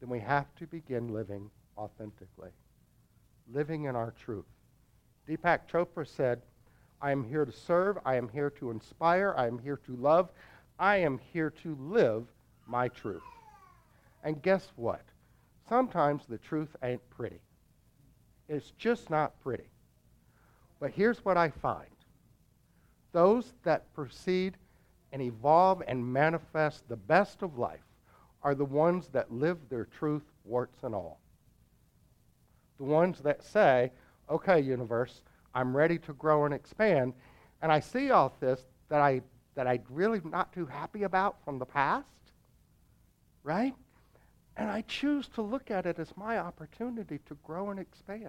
then 0.00 0.10
we 0.10 0.20
have 0.20 0.54
to 0.56 0.66
begin 0.66 1.08
living 1.08 1.50
authentically, 1.78 2.50
living 3.52 3.84
in 3.84 3.96
our 3.96 4.12
truth. 4.12 4.46
Deepak 5.28 5.60
Chopra 5.70 6.06
said, 6.06 6.42
I 7.00 7.12
am 7.12 7.24
here 7.24 7.44
to 7.44 7.52
serve, 7.52 7.98
I 8.04 8.16
am 8.16 8.28
here 8.28 8.50
to 8.50 8.70
inspire, 8.70 9.34
I 9.36 9.46
am 9.46 9.58
here 9.58 9.80
to 9.86 9.96
love, 9.96 10.30
I 10.78 10.96
am 10.98 11.18
here 11.32 11.50
to 11.62 11.76
live 11.76 12.26
my 12.66 12.88
truth. 12.88 13.22
And 14.22 14.42
guess 14.42 14.70
what? 14.76 15.02
Sometimes 15.68 16.24
the 16.28 16.38
truth 16.38 16.74
ain't 16.82 17.08
pretty. 17.10 17.40
It's 18.50 18.72
just 18.72 19.08
not 19.08 19.40
pretty. 19.40 19.70
But 20.80 20.90
here's 20.90 21.24
what 21.24 21.36
I 21.38 21.48
find 21.48 21.88
those 23.12 23.54
that 23.64 23.92
proceed 23.94 24.56
and 25.12 25.22
evolve 25.22 25.82
and 25.88 26.12
manifest 26.12 26.88
the 26.88 26.96
best 26.96 27.42
of 27.42 27.58
life 27.58 27.80
are 28.42 28.54
the 28.54 28.64
ones 28.64 29.08
that 29.08 29.32
live 29.32 29.58
their 29.68 29.84
truth, 29.84 30.22
warts 30.44 30.84
and 30.84 30.94
all. 30.94 31.18
The 32.78 32.84
ones 32.84 33.20
that 33.20 33.42
say, 33.42 33.90
okay, 34.28 34.60
universe, 34.60 35.22
I'm 35.54 35.76
ready 35.76 35.98
to 35.98 36.12
grow 36.12 36.44
and 36.44 36.54
expand. 36.54 37.14
And 37.62 37.72
I 37.72 37.80
see 37.80 38.10
all 38.10 38.34
this 38.40 38.60
that 38.88 39.00
I 39.00 39.22
that 39.54 39.66
I 39.66 39.80
really 39.90 40.20
not 40.24 40.52
too 40.52 40.66
happy 40.66 41.02
about 41.04 41.36
from 41.44 41.58
the 41.58 41.66
past 41.66 42.06
right? 43.42 43.74
And 44.60 44.68
I 44.68 44.82
choose 44.82 45.26
to 45.28 45.40
look 45.40 45.70
at 45.70 45.86
it 45.86 45.98
as 45.98 46.14
my 46.18 46.36
opportunity 46.36 47.18
to 47.24 47.34
grow 47.42 47.70
and 47.70 47.80
expand. 47.80 48.28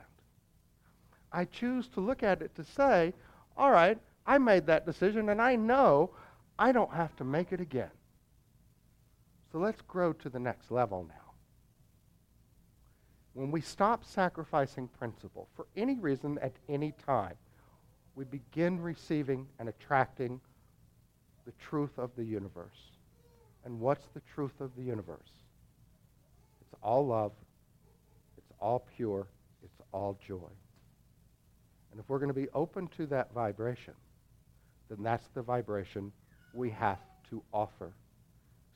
I 1.29 1.43
choose 1.43 1.89
to 1.89 1.99
look 1.99 2.23
at 2.23 2.41
it 2.41 2.55
to 2.55 2.63
say, 2.63 3.13
all 3.57 3.69
right, 3.69 3.97
I 4.25 4.37
made 4.37 4.65
that 4.67 4.85
decision 4.85 5.27
and 5.27 5.41
I 5.41 5.57
know 5.57 6.11
I 6.57 6.71
don't 6.71 6.93
have 6.93 7.13
to 7.17 7.25
make 7.25 7.51
it 7.51 7.59
again. 7.59 7.91
So 9.51 9.57
let's 9.57 9.81
grow 9.81 10.13
to 10.13 10.29
the 10.29 10.39
next 10.39 10.71
level 10.71 11.05
now. 11.05 11.33
When 13.33 13.51
we 13.51 13.59
stop 13.59 14.05
sacrificing 14.05 14.87
principle 14.87 15.49
for 15.53 15.67
any 15.75 15.95
reason 15.99 16.39
at 16.41 16.53
any 16.69 16.93
time, 17.05 17.35
we 18.15 18.23
begin 18.23 18.79
receiving 18.79 19.47
and 19.59 19.67
attracting 19.67 20.39
the 21.45 21.51
truth 21.59 21.97
of 21.97 22.11
the 22.15 22.23
universe. 22.23 22.93
And 23.65 23.81
what's 23.81 24.07
the 24.13 24.21
truth 24.33 24.61
of 24.61 24.73
the 24.77 24.83
universe? 24.83 25.40
It's 26.71 26.79
all 26.81 27.05
love, 27.05 27.33
it's 28.37 28.51
all 28.59 28.85
pure, 28.95 29.27
it's 29.63 29.81
all 29.91 30.17
joy. 30.25 30.49
And 31.91 31.99
if 31.99 32.07
we're 32.07 32.19
going 32.19 32.29
to 32.29 32.33
be 32.33 32.47
open 32.53 32.87
to 32.97 33.05
that 33.07 33.33
vibration, 33.33 33.93
then 34.89 35.03
that's 35.03 35.27
the 35.33 35.41
vibration 35.41 36.11
we 36.53 36.69
have 36.69 36.99
to 37.29 37.41
offer. 37.53 37.91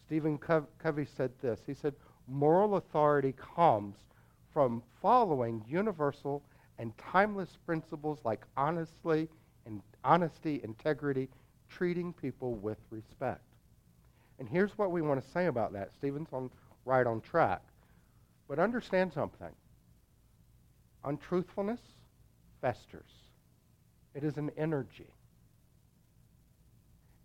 Stephen 0.06 0.38
Covey 0.38 1.06
said 1.06 1.32
this. 1.42 1.60
He 1.66 1.74
said, 1.74 1.94
Moral 2.28 2.75
authority 2.75 3.34
comes 3.34 3.96
from 4.52 4.82
following 5.02 5.64
universal 5.68 6.44
and 6.80 6.98
timeless 6.98 7.58
principles 7.66 8.20
like 8.24 8.46
honestly 8.58 9.30
and 9.66 9.82
honesty, 10.04 10.62
integrity, 10.64 11.30
treating 11.70 12.14
people 12.14 12.56
with 12.56 12.78
respect. 12.90 13.42
And 14.40 14.48
here's 14.50 14.78
what 14.78 14.92
we 14.92 15.02
want 15.02 15.24
to 15.24 15.32
say 15.32 15.46
about 15.46 15.74
that. 15.74 15.92
Stephen's 15.94 16.30
on 16.32 16.50
right 16.86 17.08
on 17.08 17.22
track. 17.22 17.62
But 18.48 18.60
understand 18.60 19.14
something. 19.14 19.52
Untruthfulness 21.04 21.80
festers. 22.62 23.12
It 24.14 24.24
is 24.24 24.38
an 24.38 24.52
energy. 24.58 25.10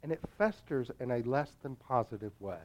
And 0.03 0.13
it 0.13 0.21
festers 0.39 0.91
in 0.99 1.11
a 1.11 1.23
less 1.23 1.51
than 1.63 1.77
positive 1.77 2.33
way. 2.41 2.59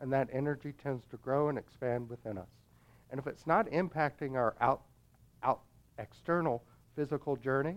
And 0.00 0.12
that 0.12 0.28
energy 0.32 0.72
tends 0.72 1.04
to 1.10 1.16
grow 1.18 1.48
and 1.48 1.58
expand 1.58 2.08
within 2.08 2.38
us. 2.38 2.48
And 3.10 3.18
if 3.18 3.26
it's 3.26 3.46
not 3.46 3.66
impacting 3.70 4.34
our 4.34 4.54
out, 4.60 4.82
out 5.42 5.60
external 5.98 6.62
physical 6.94 7.36
journey, 7.36 7.76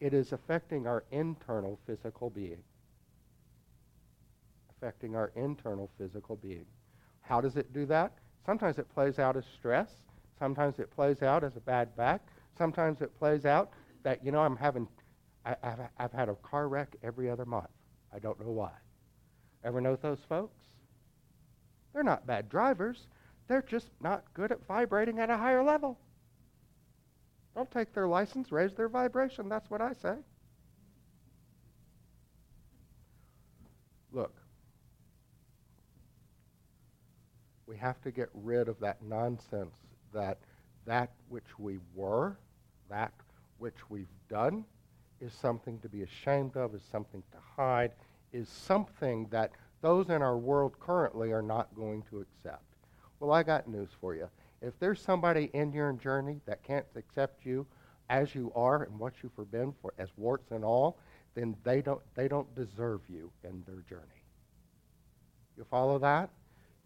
it 0.00 0.12
is 0.12 0.32
affecting 0.32 0.86
our 0.86 1.04
internal 1.10 1.78
physical 1.86 2.30
being. 2.30 2.62
Affecting 4.76 5.16
our 5.16 5.32
internal 5.34 5.90
physical 5.96 6.36
being. 6.36 6.66
How 7.22 7.40
does 7.40 7.56
it 7.56 7.72
do 7.72 7.86
that? 7.86 8.12
Sometimes 8.46 8.78
it 8.78 8.88
plays 8.94 9.18
out 9.18 9.36
as 9.36 9.44
stress. 9.58 9.90
Sometimes 10.38 10.78
it 10.78 10.90
plays 10.94 11.22
out 11.22 11.42
as 11.42 11.56
a 11.56 11.60
bad 11.60 11.94
back. 11.96 12.22
Sometimes 12.56 13.00
it 13.00 13.16
plays 13.18 13.44
out 13.44 13.70
that, 14.04 14.24
you 14.24 14.30
know, 14.30 14.40
I'm 14.40 14.56
having, 14.56 14.86
I, 15.44 15.56
have 15.62 15.80
I've 15.98 16.12
had 16.12 16.28
a 16.28 16.36
car 16.36 16.68
wreck 16.68 16.94
every 17.02 17.28
other 17.28 17.44
month. 17.44 17.68
I 18.14 18.20
don't 18.20 18.38
know 18.40 18.52
why. 18.52 18.70
Ever 19.64 19.80
know 19.80 19.96
those 19.96 20.20
folks? 20.28 20.56
They're 21.92 22.04
not 22.04 22.26
bad 22.26 22.48
drivers. 22.48 23.08
They're 23.48 23.62
just 23.62 23.88
not 24.00 24.24
good 24.32 24.52
at 24.52 24.64
vibrating 24.66 25.18
at 25.18 25.28
a 25.28 25.36
higher 25.36 25.64
level. 25.64 25.98
Don't 27.56 27.70
take 27.70 27.92
their 27.94 28.06
license, 28.06 28.52
raise 28.52 28.74
their 28.74 28.88
vibration. 28.88 29.48
That's 29.48 29.68
what 29.70 29.80
I 29.80 29.92
say. 29.94 30.14
Look, 34.12 34.34
we 37.66 37.76
have 37.76 38.00
to 38.02 38.10
get 38.10 38.28
rid 38.34 38.68
of 38.68 38.78
that 38.80 39.02
nonsense 39.02 39.76
that 40.12 40.38
that 40.86 41.10
which 41.28 41.58
we 41.58 41.78
were, 41.94 42.36
that 42.88 43.12
which 43.58 43.74
we've 43.88 44.06
done, 44.28 44.64
is 45.20 45.32
something 45.32 45.78
to 45.80 45.88
be 45.88 46.02
ashamed 46.02 46.56
of, 46.56 46.74
is 46.74 46.82
something 46.90 47.22
to 47.32 47.38
hide, 47.56 47.92
is 48.32 48.48
something 48.48 49.26
that 49.30 49.50
those 49.80 50.10
in 50.10 50.22
our 50.22 50.36
world 50.36 50.78
currently 50.78 51.32
are 51.32 51.42
not 51.42 51.74
going 51.74 52.02
to 52.10 52.20
accept. 52.20 52.62
Well, 53.18 53.32
I 53.32 53.42
got 53.42 53.68
news 53.68 53.88
for 54.00 54.14
you. 54.14 54.28
If 54.62 54.78
there's 54.78 55.00
somebody 55.00 55.50
in 55.52 55.72
your 55.72 55.92
journey 55.92 56.40
that 56.46 56.62
can't 56.62 56.86
accept 56.94 57.44
you 57.44 57.66
as 58.08 58.34
you 58.34 58.52
are 58.54 58.84
and 58.84 58.98
what 58.98 59.14
you've 59.22 59.50
been 59.50 59.74
for 59.82 59.92
as 59.98 60.08
warts 60.16 60.50
and 60.50 60.64
all, 60.64 60.98
then 61.34 61.56
they 61.64 61.82
don't 61.82 62.00
they 62.14 62.28
don't 62.28 62.52
deserve 62.54 63.00
you 63.08 63.30
in 63.44 63.62
their 63.66 63.82
journey. 63.88 64.22
You 65.56 65.64
follow 65.64 65.98
that? 65.98 66.30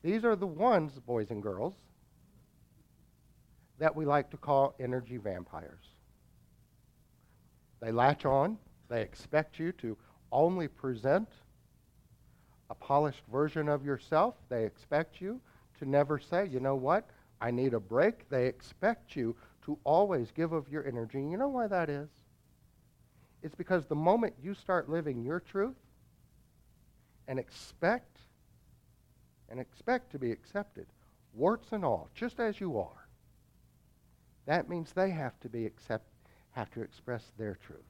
These 0.02 0.24
are 0.24 0.36
the 0.36 0.46
ones, 0.46 0.98
boys 0.98 1.30
and 1.30 1.42
girls, 1.42 1.74
that 3.78 3.94
we 3.94 4.04
like 4.04 4.30
to 4.30 4.36
call 4.36 4.74
energy 4.78 5.16
vampires. 5.16 5.84
They 7.80 7.92
latch 7.92 8.24
on, 8.24 8.58
they 8.88 9.02
expect 9.02 9.58
you 9.58 9.72
to 9.72 9.96
only 10.32 10.68
present 10.68 11.28
a 12.68 12.74
polished 12.74 13.22
version 13.32 13.68
of 13.68 13.84
yourself. 13.84 14.34
They 14.48 14.64
expect 14.64 15.20
you 15.20 15.40
to 15.78 15.84
never 15.88 16.18
say, 16.18 16.46
you 16.46 16.60
know 16.60 16.76
what, 16.76 17.08
I 17.40 17.50
need 17.50 17.74
a 17.74 17.80
break. 17.80 18.28
They 18.28 18.46
expect 18.46 19.16
you 19.16 19.34
to 19.64 19.78
always 19.84 20.30
give 20.30 20.52
of 20.52 20.68
your 20.68 20.86
energy. 20.86 21.18
You 21.18 21.36
know 21.36 21.48
why 21.48 21.66
that 21.66 21.88
is? 21.88 22.08
It's 23.42 23.54
because 23.54 23.86
the 23.86 23.94
moment 23.94 24.34
you 24.42 24.54
start 24.54 24.90
living 24.90 25.22
your 25.22 25.40
truth 25.40 25.76
and 27.26 27.38
expect 27.38 28.18
and 29.50 29.60
expect 29.60 30.12
to 30.12 30.18
be 30.18 30.30
accepted, 30.30 30.86
warts 31.34 31.72
and 31.72 31.84
all, 31.84 32.08
just 32.14 32.40
as 32.40 32.60
you 32.60 32.78
are, 32.78 33.08
that 34.46 34.68
means 34.68 34.92
they 34.92 35.10
have 35.10 35.38
to 35.40 35.48
be 35.48 35.66
accept, 35.66 36.06
have 36.52 36.70
to 36.70 36.82
express 36.82 37.32
their 37.38 37.58
truth 37.66 37.80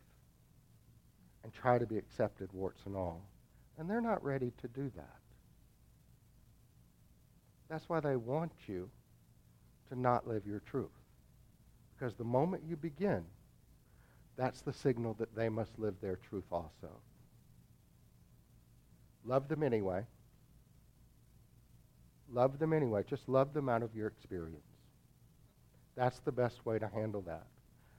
and 1.42 1.52
try 1.52 1.78
to 1.78 1.86
be 1.86 1.96
accepted, 1.96 2.52
warts 2.52 2.82
and 2.86 2.96
all. 2.96 3.22
And 3.78 3.88
they're 3.88 4.00
not 4.00 4.22
ready 4.22 4.52
to 4.60 4.68
do 4.68 4.90
that. 4.96 5.16
That's 7.68 7.88
why 7.88 8.00
they 8.00 8.16
want 8.16 8.52
you 8.66 8.90
to 9.88 9.98
not 9.98 10.26
live 10.26 10.46
your 10.46 10.60
truth. 10.60 10.90
Because 11.96 12.14
the 12.14 12.24
moment 12.24 12.64
you 12.66 12.76
begin, 12.76 13.24
that's 14.36 14.62
the 14.62 14.72
signal 14.72 15.14
that 15.14 15.34
they 15.34 15.48
must 15.48 15.78
live 15.78 15.94
their 16.00 16.16
truth 16.16 16.44
also. 16.50 16.90
Love 19.24 19.48
them 19.48 19.62
anyway. 19.62 20.04
Love 22.32 22.58
them 22.58 22.72
anyway. 22.72 23.02
Just 23.08 23.28
love 23.28 23.52
them 23.52 23.68
out 23.68 23.82
of 23.82 23.94
your 23.94 24.06
experience. 24.06 24.62
That's 25.96 26.20
the 26.20 26.32
best 26.32 26.64
way 26.64 26.78
to 26.78 26.88
handle 26.88 27.22
that. 27.22 27.46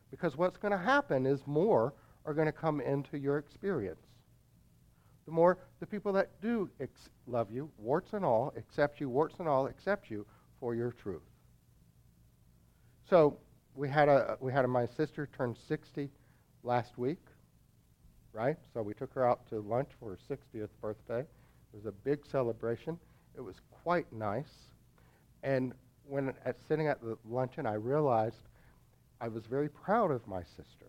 Because 0.10 0.38
what's 0.38 0.58
going 0.58 0.72
to 0.72 0.78
happen 0.78 1.26
is 1.26 1.42
more 1.46 1.94
are 2.26 2.34
going 2.34 2.48
to 2.48 2.52
come 2.52 2.82
into 2.82 3.18
your 3.18 3.38
experience. 3.38 4.02
The 5.26 5.32
more 5.32 5.58
the 5.80 5.86
people 5.86 6.14
that 6.14 6.30
do 6.42 6.70
ex- 6.80 7.10
love 7.28 7.52
you, 7.52 7.70
warts 7.78 8.14
and 8.14 8.26
all, 8.26 8.54
accept 8.58 9.00
you, 9.00 9.10
warts 9.10 9.36
and 9.40 9.48
all, 9.48 9.68
accept 9.68 10.10
you 10.10 10.26
for 10.60 10.76
your 10.76 10.92
truth. 10.92 11.22
So 13.10 13.38
we 13.76 13.90
had 13.90 14.10
a 14.10 14.38
we 14.40 14.52
had 14.52 14.66
a, 14.66 14.68
my 14.68 14.86
sister 14.86 15.30
turned 15.36 15.58
60 15.68 16.10
last 16.64 16.98
week, 16.98 17.20
right? 18.34 18.58
So 18.74 18.82
we 18.82 18.94
took 18.94 19.14
her 19.14 19.28
out 19.28 19.48
to 19.50 19.60
lunch 19.60 19.90
for 20.00 20.12
her 20.12 20.36
60th 20.36 20.70
birthday. 20.82 21.20
It 21.20 21.76
was 21.76 21.86
a 21.86 21.92
big 21.92 22.26
celebration. 22.26 22.98
It 23.36 23.42
was 23.42 23.56
quite 23.84 24.12
nice. 24.12 24.70
And 25.44 25.74
when 26.08 26.34
at 26.46 26.58
sitting 26.68 26.88
at 26.88 27.02
the 27.02 27.18
luncheon, 27.30 27.66
I 27.66 27.74
realized 27.74 28.38
I 29.20 29.28
was 29.28 29.46
very 29.46 29.70
proud 29.70 30.12
of 30.12 30.28
my 30.28 30.42
sister 30.44 30.88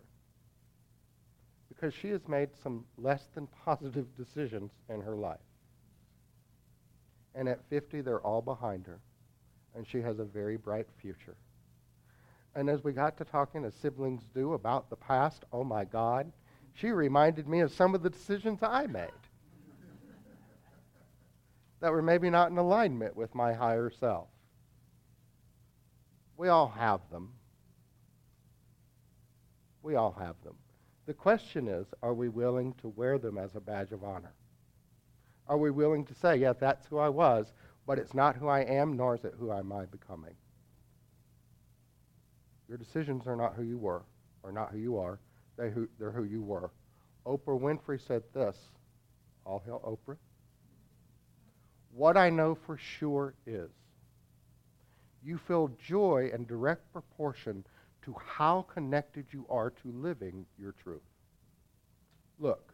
because 1.68 1.94
she 1.94 2.08
has 2.08 2.26
made 2.28 2.50
some 2.62 2.84
less 2.98 3.24
than 3.34 3.48
positive 3.64 4.06
decisions 4.16 4.70
in 4.88 5.00
her 5.00 5.16
life. 5.16 5.38
And 7.34 7.48
at 7.48 7.60
50, 7.70 8.02
they're 8.02 8.20
all 8.20 8.42
behind 8.42 8.86
her, 8.86 8.98
and 9.74 9.86
she 9.86 10.00
has 10.02 10.18
a 10.18 10.24
very 10.24 10.58
bright 10.58 10.86
future. 11.00 11.34
And 12.54 12.68
as 12.68 12.84
we 12.84 12.92
got 12.92 13.16
to 13.16 13.24
talking, 13.24 13.64
as 13.64 13.74
siblings 13.74 14.22
do, 14.34 14.52
about 14.52 14.90
the 14.90 14.96
past, 14.96 15.44
oh 15.50 15.64
my 15.64 15.84
God, 15.84 16.30
she 16.74 16.90
reminded 16.90 17.48
me 17.48 17.60
of 17.60 17.72
some 17.72 17.94
of 17.94 18.02
the 18.02 18.10
decisions 18.10 18.58
I 18.62 18.86
made 18.86 19.08
that 21.82 21.90
were 21.90 22.00
maybe 22.00 22.30
not 22.30 22.48
in 22.48 22.58
alignment 22.58 23.16
with 23.16 23.34
my 23.34 23.52
higher 23.52 23.90
self. 23.90 24.28
We 26.36 26.46
all 26.48 26.68
have 26.68 27.00
them. 27.10 27.32
We 29.82 29.96
all 29.96 30.12
have 30.12 30.36
them. 30.44 30.54
The 31.06 31.12
question 31.12 31.66
is, 31.66 31.88
are 32.00 32.14
we 32.14 32.28
willing 32.28 32.74
to 32.74 32.88
wear 32.88 33.18
them 33.18 33.36
as 33.36 33.56
a 33.56 33.60
badge 33.60 33.90
of 33.90 34.04
honor? 34.04 34.32
Are 35.48 35.58
we 35.58 35.72
willing 35.72 36.04
to 36.04 36.14
say, 36.14 36.36
yeah, 36.36 36.52
that's 36.52 36.86
who 36.86 36.98
I 36.98 37.08
was, 37.08 37.52
but 37.84 37.98
it's 37.98 38.14
not 38.14 38.36
who 38.36 38.46
I 38.46 38.60
am, 38.60 38.96
nor 38.96 39.16
is 39.16 39.24
it 39.24 39.34
who 39.36 39.50
I 39.50 39.58
am 39.58 39.72
I 39.72 39.86
becoming? 39.86 40.36
Your 42.68 42.78
decisions 42.78 43.26
are 43.26 43.36
not 43.36 43.54
who 43.56 43.64
you 43.64 43.76
were, 43.76 44.04
or 44.44 44.52
not 44.52 44.70
who 44.70 44.78
you 44.78 44.98
are. 44.98 45.18
They 45.58 45.70
who, 45.70 45.88
they're 45.98 46.12
who 46.12 46.24
you 46.24 46.42
were. 46.42 46.70
Oprah 47.26 47.60
Winfrey 47.60 48.00
said 48.00 48.22
this. 48.32 48.56
All 49.44 49.60
hail 49.66 49.80
Oprah. 49.84 50.16
What 51.92 52.16
I 52.16 52.30
know 52.30 52.54
for 52.54 52.78
sure 52.78 53.34
is 53.46 53.70
you 55.22 55.38
feel 55.38 55.70
joy 55.86 56.30
in 56.34 56.46
direct 56.46 56.90
proportion 56.92 57.64
to 58.04 58.16
how 58.18 58.62
connected 58.62 59.26
you 59.30 59.46
are 59.48 59.70
to 59.70 59.92
living 59.92 60.46
your 60.58 60.72
truth. 60.72 61.02
Look, 62.38 62.72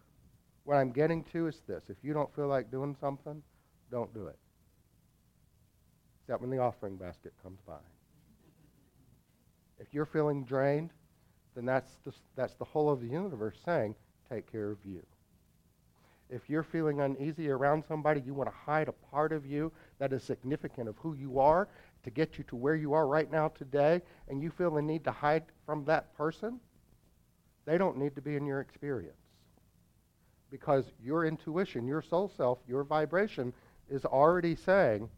what 0.64 0.76
I'm 0.76 0.92
getting 0.92 1.24
to 1.33 1.48
is 1.48 1.61
this. 1.66 1.85
If 1.88 1.96
you 2.02 2.14
don't 2.14 2.35
feel 2.35 2.46
like 2.46 2.70
doing 2.70 2.96
something, 3.00 3.42
don't 3.90 4.12
do 4.14 4.28
it. 4.28 4.38
Except 6.22 6.40
when 6.40 6.50
the 6.50 6.59
offering 6.59 6.96
basket 6.96 7.33
comes 7.42 7.59
by. 7.66 7.78
If 9.78 9.92
you're 9.92 10.07
feeling 10.07 10.44
drained, 10.44 10.90
then 11.54 11.66
that's 11.66 11.90
the, 12.04 12.12
that's 12.37 12.54
the 12.54 12.64
whole 12.64 12.90
of 12.90 13.00
the 13.00 13.09
universe 13.09 13.57
saying, 13.64 13.94
take 14.31 14.50
care 14.50 14.70
of 14.70 14.78
you. 14.85 15.02
If 16.31 16.51
you're 16.51 16.62
feeling 16.62 17.01
uneasy 17.01 17.49
around 17.51 17.85
somebody, 17.88 18.21
you 18.21 18.35
want 18.35 18.51
to 18.51 18.57
hide 18.57 18.88
a 18.88 18.93
part 18.93 19.33
of 19.33 19.47
you 19.47 19.73
that 19.99 20.12
is 20.12 20.23
significant 20.23 20.88
of 20.88 20.97
who 20.99 21.14
you 21.14 21.38
are 21.41 21.69
to 22.05 22.11
get 22.11 22.38
you 22.38 22.45
to 22.45 22.57
where 22.57 22.77
you 22.77 22.93
are 22.93 23.07
right 23.07 23.31
now 23.31 23.49
today, 23.49 24.03
and 24.29 24.43
you 24.43 24.51
feel 24.51 24.71
the 24.73 24.83
need 24.83 25.05
to 25.05 25.12
hide 25.12 25.45
from 25.67 25.85
that 25.87 26.14
person, 26.17 26.61
they 27.64 27.79
don't 27.79 27.99
need 27.99 28.14
to 28.14 28.23
be 28.23 28.37
in 28.37 28.47
your 28.47 28.61
experience. 28.61 29.17
because 30.51 30.85
your 31.03 31.25
intuition, 31.27 31.87
your 31.87 32.03
soul 32.03 32.31
self, 32.37 32.59
your 32.67 32.85
vibration 32.85 33.53
is 33.91 34.05
already 34.05 34.55
saying 34.55 35.09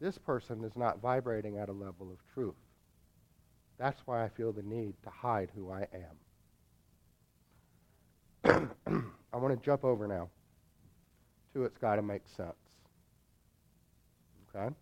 this 0.00 0.18
person 0.18 0.64
is 0.64 0.76
not 0.76 1.00
vibrating 1.00 1.58
at 1.58 1.68
a 1.68 1.72
level 1.72 2.10
of 2.10 2.18
truth. 2.34 2.54
That's 3.78 4.00
why 4.06 4.24
I 4.24 4.28
feel 4.28 4.52
the 4.52 4.62
need 4.62 4.94
to 5.04 5.10
hide 5.10 5.50
who 5.54 5.70
I 5.70 5.82
am. 5.92 6.16
I 8.44 9.36
want 9.36 9.58
to 9.58 9.64
jump 9.64 9.84
over 9.84 10.06
now 10.06 10.28
to 11.52 11.64
it's 11.64 11.78
got 11.78 11.96
to 11.96 12.02
make 12.02 12.22
sense. 12.36 12.52
Okay? 14.54 14.74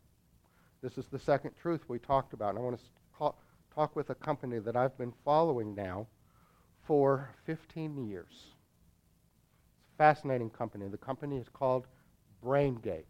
This 0.83 0.99
is 0.99 1.07
the 1.07 1.18
second 1.18 1.53
truth 1.61 1.83
we 1.88 1.99
talked 1.99 2.33
about. 2.33 2.51
And 2.51 2.59
I 2.59 2.62
want 2.62 2.79
to 2.79 3.33
talk 3.75 3.96
with 3.96 4.11
a 4.11 4.14
company 4.14 4.59
that 4.59 4.77
I've 4.77 4.96
been 4.96 5.12
following 5.25 5.75
now 5.75 6.07
for 6.87 7.31
15 7.44 8.09
years. 8.09 8.33
It's 8.33 9.90
a 9.94 9.96
fascinating 9.99 10.51
company. 10.51 10.88
The 10.88 10.99
company 10.99 11.37
is 11.37 11.49
called 11.49 11.87
BrainGate. 12.44 13.05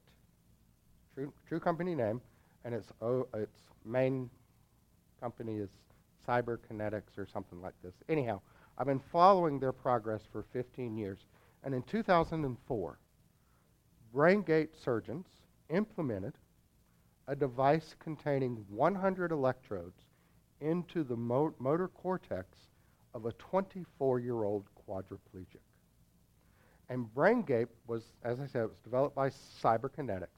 True, 1.14 1.32
true 1.48 1.60
company 1.60 1.94
name, 1.94 2.20
and 2.64 2.74
its, 2.74 2.88
oh, 3.00 3.26
its 3.34 3.58
main 3.84 4.30
company 5.20 5.56
is 5.56 5.70
Cyberkinetics 6.26 7.18
or 7.18 7.26
something 7.32 7.60
like 7.60 7.74
this. 7.82 7.94
Anyhow, 8.08 8.40
I've 8.80 8.86
been 8.86 8.98
following 9.12 9.60
their 9.60 9.74
progress 9.74 10.22
for 10.32 10.42
15 10.54 10.96
years. 10.96 11.26
And 11.64 11.74
in 11.74 11.82
2004, 11.82 12.98
BrainGate 14.14 14.68
surgeons 14.82 15.26
implemented 15.68 16.32
a 17.28 17.36
device 17.36 17.94
containing 17.98 18.64
100 18.70 19.32
electrodes 19.32 20.00
into 20.62 21.04
the 21.04 21.14
mo- 21.14 21.54
motor 21.58 21.88
cortex 21.88 22.56
of 23.12 23.26
a 23.26 23.32
24 23.32 24.18
year 24.18 24.44
old 24.44 24.64
quadriplegic. 24.88 25.60
And 26.88 27.06
BrainGate 27.14 27.68
was, 27.86 28.14
as 28.24 28.40
I 28.40 28.46
said, 28.46 28.62
it 28.62 28.70
was 28.70 28.80
developed 28.82 29.14
by 29.14 29.28
Cyberkinetics. 29.62 30.28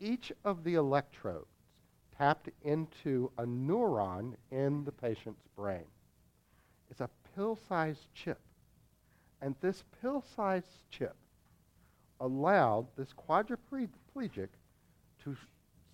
Each 0.00 0.32
of 0.42 0.64
the 0.64 0.76
electrodes 0.76 1.44
tapped 2.16 2.48
into 2.62 3.30
a 3.36 3.44
neuron 3.44 4.36
in 4.50 4.86
the 4.86 4.92
patient's 4.92 5.42
brain. 5.54 5.84
It's 6.90 7.00
a 7.00 7.10
pill 7.38 7.56
sized 7.68 8.06
chip. 8.14 8.40
And 9.40 9.54
this 9.60 9.84
pill 10.02 10.24
sized 10.34 10.66
chip 10.90 11.14
allowed 12.20 12.88
this 12.96 13.10
quadriplegic 13.12 14.48
to 15.22 15.36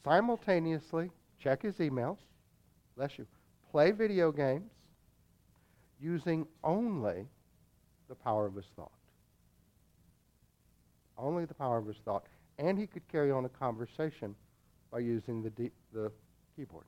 simultaneously 0.03 1.11
check 1.39 1.61
his 1.61 1.75
emails, 1.77 2.17
bless 2.97 3.19
you, 3.19 3.27
play 3.71 3.91
video 3.91 4.33
games 4.33 4.71
using 6.01 6.47
only 6.63 7.27
the 8.09 8.15
power 8.15 8.47
of 8.47 8.55
his 8.55 8.67
thought. 8.75 8.93
Only 11.19 11.45
the 11.45 11.55
power 11.55 11.77
of 11.77 11.87
his 11.87 11.99
thought. 12.07 12.25
And 12.59 12.79
he 12.79 12.87
could 12.87 13.07
carry 13.09 13.31
on 13.31 13.45
a 13.45 13.51
conversation 13.51 14.35
by 14.91 15.01
using 15.01 15.43
the, 15.43 15.51
de- 15.51 15.71
the 15.93 16.11
keyboard. 16.57 16.87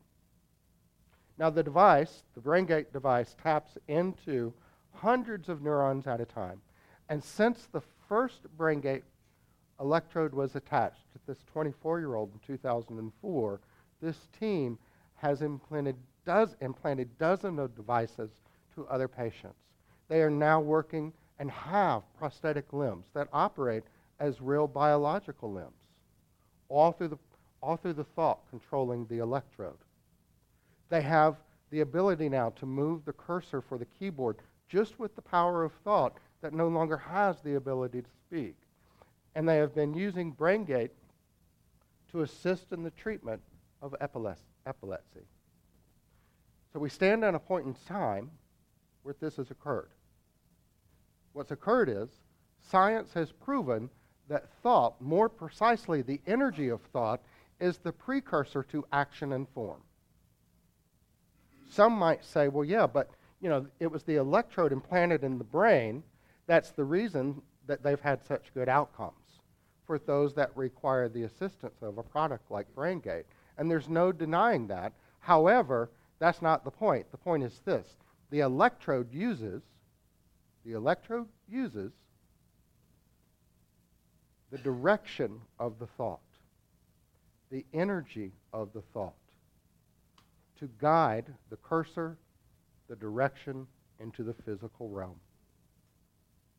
Now, 1.39 1.51
the 1.51 1.63
device, 1.63 2.23
the 2.35 2.41
BrainGate 2.41 2.93
device, 2.93 3.37
taps 3.43 3.77
into 3.89 4.53
hundreds 4.93 5.49
of 5.49 5.63
neurons 5.63 6.07
at 6.07 6.21
a 6.21 6.25
time. 6.25 6.61
And 7.09 7.23
since 7.23 7.67
the 7.67 7.83
first 8.09 8.41
BrainGate 8.57 9.03
electrode 9.81 10.33
was 10.33 10.57
attached 10.57 11.13
to 11.13 11.19
this 11.27 11.45
24 11.53 12.01
year 12.01 12.15
old 12.15 12.33
in 12.33 12.41
2004, 12.47 13.61
this 14.01 14.29
team 14.39 14.79
has 15.17 15.43
implanted, 15.43 15.97
does, 16.25 16.57
implanted 16.61 17.19
dozens 17.19 17.59
of 17.59 17.75
devices 17.75 18.31
to 18.75 18.87
other 18.89 19.09
patients. 19.09 19.59
They 20.09 20.23
are 20.23 20.31
now 20.31 20.61
working 20.61 21.13
and 21.39 21.51
have 21.51 22.03
prosthetic 22.19 22.73
limbs 22.73 23.07
that 23.15 23.29
operate 23.33 23.85
as 24.21 24.41
real 24.41 24.67
biological 24.67 25.53
limbs, 25.53 25.91
all 26.69 26.93
through 26.93 27.09
the, 27.09 27.19
all 27.63 27.77
through 27.77 27.95
the 27.95 28.05
thought 28.05 28.41
controlling 28.51 29.07
the 29.07 29.19
electrode. 29.19 29.77
They 30.89 31.03
have 31.03 31.37
the 31.71 31.81
ability 31.81 32.29
now 32.29 32.51
to 32.51 32.67
move 32.67 33.05
the 33.05 33.13
cursor 33.13 33.61
for 33.61 33.79
the 33.79 33.87
keyboard 33.87 34.37
just 34.69 34.99
with 34.99 35.15
the 35.17 35.23
power 35.23 35.65
of 35.65 35.73
thought 35.85 36.19
that 36.43 36.53
no 36.53 36.69
longer 36.69 36.97
has 36.97 37.41
the 37.41 37.57
ability 37.57 38.03
to 38.03 38.09
speak. 38.27 38.57
And 39.35 39.49
they 39.49 39.57
have 39.57 39.75
been 39.75 39.95
using 39.95 40.33
BrainGate 40.33 40.91
to 42.13 42.23
assist 42.23 42.73
in 42.73 42.83
the 42.83 42.91
treatment 42.91 43.43
of 43.83 43.95
epilepsy. 44.01 45.27
So 46.73 46.79
we 46.79 46.89
stand 46.89 47.25
at 47.25 47.35
a 47.35 47.39
point 47.39 47.67
in 47.67 47.75
time 47.87 48.31
where 49.03 49.15
this 49.21 49.37
has 49.37 49.51
occurred. 49.51 49.91
What's 51.33 51.51
occurred 51.51 51.89
is 51.89 52.09
science 52.61 53.13
has 53.15 53.31
proven 53.33 53.91
that 54.29 54.49
thought, 54.63 55.01
more 55.01 55.29
precisely 55.29 56.03
the 56.03 56.21
energy 56.27 56.69
of 56.69 56.81
thought, 56.93 57.21
is 57.61 57.79
the 57.79 57.93
precursor 57.93 58.63
to 58.65 58.85
action 58.93 59.33
and 59.33 59.49
form. 59.51 59.81
Some 61.69 61.93
might 61.93 62.25
say, 62.25 62.49
well, 62.49 62.65
yeah, 62.65 62.87
but 62.87 63.11
you 63.41 63.49
know, 63.49 63.67
it 63.81 63.91
was 63.91 64.03
the 64.03 64.17
electrode 64.17 64.73
implanted 64.73 65.25
in 65.25 65.39
the 65.39 65.45
brain 65.45 66.03
that's 66.47 66.71
the 66.71 66.85
reason 66.85 67.43
that 67.67 67.83
they've 67.83 68.01
had 68.01 68.25
such 68.25 68.55
good 68.55 68.69
outcomes 68.69 69.41
for 69.87 69.99
those 69.99 70.35
that 70.35 70.57
require 70.57 71.09
the 71.09 71.25
assistance 71.25 71.83
of 71.83 71.99
a 71.99 72.03
product 72.03 72.51
like 72.51 72.73
BrainGate. 72.75 73.25
And 73.59 73.71
there's 73.71 73.89
no 73.89 74.13
denying 74.13 74.67
that. 74.69 74.93
However, 75.21 75.91
that's 76.19 76.43
not 76.43 76.65
the 76.65 76.71
point. 76.71 77.11
The 77.11 77.17
point 77.17 77.43
is 77.43 77.61
this 77.65 77.97
the 78.31 78.41
electrode 78.41 79.13
uses, 79.13 79.63
the 80.65 80.73
electrode 80.73 81.29
uses 81.49 81.93
the 84.51 84.59
direction 84.59 85.41
of 85.59 85.79
the 85.79 85.87
thought, 85.87 86.21
the 87.51 87.65
energy 87.73 88.33
of 88.53 88.73
the 88.73 88.83
thought, 88.93 89.15
to 90.59 90.69
guide 90.81 91.33
the 91.51 91.57
cursor, 91.57 92.17
the 92.89 92.97
direction 92.97 93.67
into 94.01 94.23
the 94.23 94.35
physical 94.35 94.89
realm, 94.89 95.19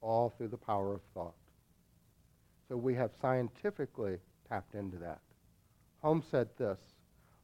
all 0.02 0.34
through 0.38 0.50
the 0.50 0.58
power 0.58 0.94
of 0.94 1.02
thought. 1.14 1.36
So 2.68 2.76
we 2.76 2.96
have 2.96 3.12
scientifically 3.22 4.18
tapped 4.50 4.76
into 4.76 4.98
that. 4.98 5.20
Holmes 6.02 6.26
said 6.30 6.50
this. 6.58 6.80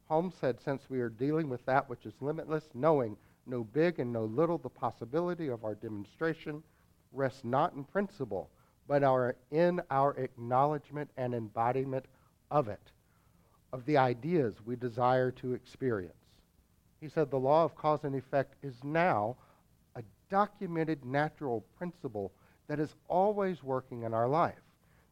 Holmes 0.10 0.36
said, 0.40 0.60
since 0.64 0.90
we 0.90 1.00
are 1.00 1.10
dealing 1.10 1.50
with 1.50 1.66
that 1.66 1.90
which 1.90 2.06
is 2.06 2.14
limitless, 2.20 2.66
knowing 2.74 3.18
no 3.46 3.64
big 3.64 4.00
and 4.00 4.12
no 4.12 4.26
little, 4.26 4.58
the 4.58 4.70
possibility 4.70 5.48
of 5.48 5.64
our 5.64 5.76
demonstration 5.76 6.62
rests 7.12 7.44
not 7.44 7.74
in 7.74 7.84
principle, 7.84 8.50
but 8.88 9.04
our, 9.04 9.36
in 9.52 9.82
our 9.90 10.16
acknowledgement 10.18 11.10
and 11.18 11.34
embodiment 11.34 12.06
of 12.52 12.68
it, 12.68 12.92
of 13.72 13.86
the 13.86 13.98
ideas 13.98 14.56
we 14.66 14.76
desire 14.76 15.32
to 15.32 15.54
experience. 15.54 16.14
He 17.04 17.10
said 17.10 17.30
the 17.30 17.38
law 17.38 17.66
of 17.66 17.76
cause 17.76 18.06
and 18.06 18.16
effect 18.16 18.56
is 18.64 18.82
now 18.82 19.36
a 19.98 20.04
documented 20.30 21.04
natural 21.04 21.66
principle 21.78 22.32
that 22.70 22.80
is 22.80 22.96
always 23.10 23.62
working 23.62 24.04
in 24.04 24.14
our 24.14 24.30
life. 24.30 24.62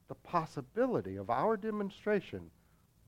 The 0.08 0.15
possibility 0.15 1.17
of 1.17 1.30
our 1.30 1.58
demonstration 1.58 2.49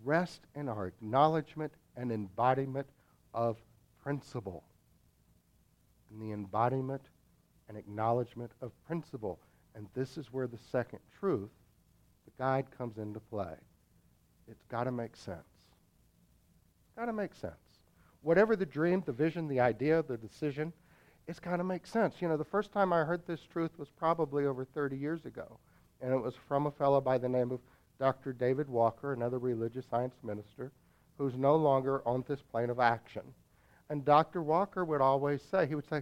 rests 0.04 0.46
in 0.54 0.68
our 0.68 0.88
acknowledgement 0.88 1.72
and 1.96 2.12
embodiment 2.12 2.88
of 3.34 3.56
principle. 4.04 4.66
In 6.12 6.20
the 6.20 6.34
embodiment 6.34 7.04
and 7.70 7.78
acknowledgement 7.78 8.52
of 8.62 8.74
principle. 8.86 9.40
And 9.76 9.88
this 9.94 10.18
is 10.18 10.34
where 10.34 10.48
the 10.48 10.60
second 10.74 11.00
truth, 11.18 11.52
the 12.26 12.32
guide, 12.38 12.66
comes 12.78 12.98
into 12.98 13.22
play. 13.22 13.56
It's 14.50 14.66
got 14.66 14.84
to 14.84 14.92
make 14.92 15.16
sense. 15.16 15.40
It's 16.84 16.98
got 16.98 17.06
to 17.06 17.14
make 17.14 17.34
sense. 17.34 17.73
Whatever 18.24 18.56
the 18.56 18.66
dream, 18.66 19.04
the 19.06 19.12
vision, 19.12 19.48
the 19.48 19.60
idea, 19.60 20.02
the 20.02 20.18
decision, 20.18 20.74
it's 21.28 21.40
got 21.40 21.58
to 21.58 21.64
make 21.64 21.86
sense. 21.86 22.16
You 22.20 22.28
know, 22.28 22.38
the 22.38 22.44
first 22.44 22.72
time 22.72 22.92
I 22.92 23.04
heard 23.04 23.26
this 23.28 23.42
truth 23.42 23.78
was 23.78 23.90
probably 23.90 24.46
over 24.46 24.66
30 24.66 24.98
years 24.98 25.26
ago, 25.26 25.60
and 26.02 26.12
it 26.14 26.22
was 26.22 26.34
from 26.36 26.66
a 26.66 26.72
fellow 26.72 27.00
by 27.02 27.18
the 27.18 27.30
name 27.30 27.52
of 27.52 27.60
Dr. 28.00 28.34
David 28.34 28.68
Walker, 28.68 29.14
another 29.14 29.40
religious 29.40 29.86
science 29.90 30.16
minister, 30.24 30.72
who's 31.18 31.36
no 31.36 31.56
longer 31.56 32.06
on 32.08 32.24
this 32.28 32.42
plane 32.42 32.70
of 32.70 32.80
action. 32.80 33.24
And 33.90 34.04
Dr. 34.04 34.42
Walker 34.42 34.84
would 34.84 35.02
always 35.02 35.42
say, 35.42 35.68
he 35.68 35.76
would 35.76 35.88
say, 35.88 36.02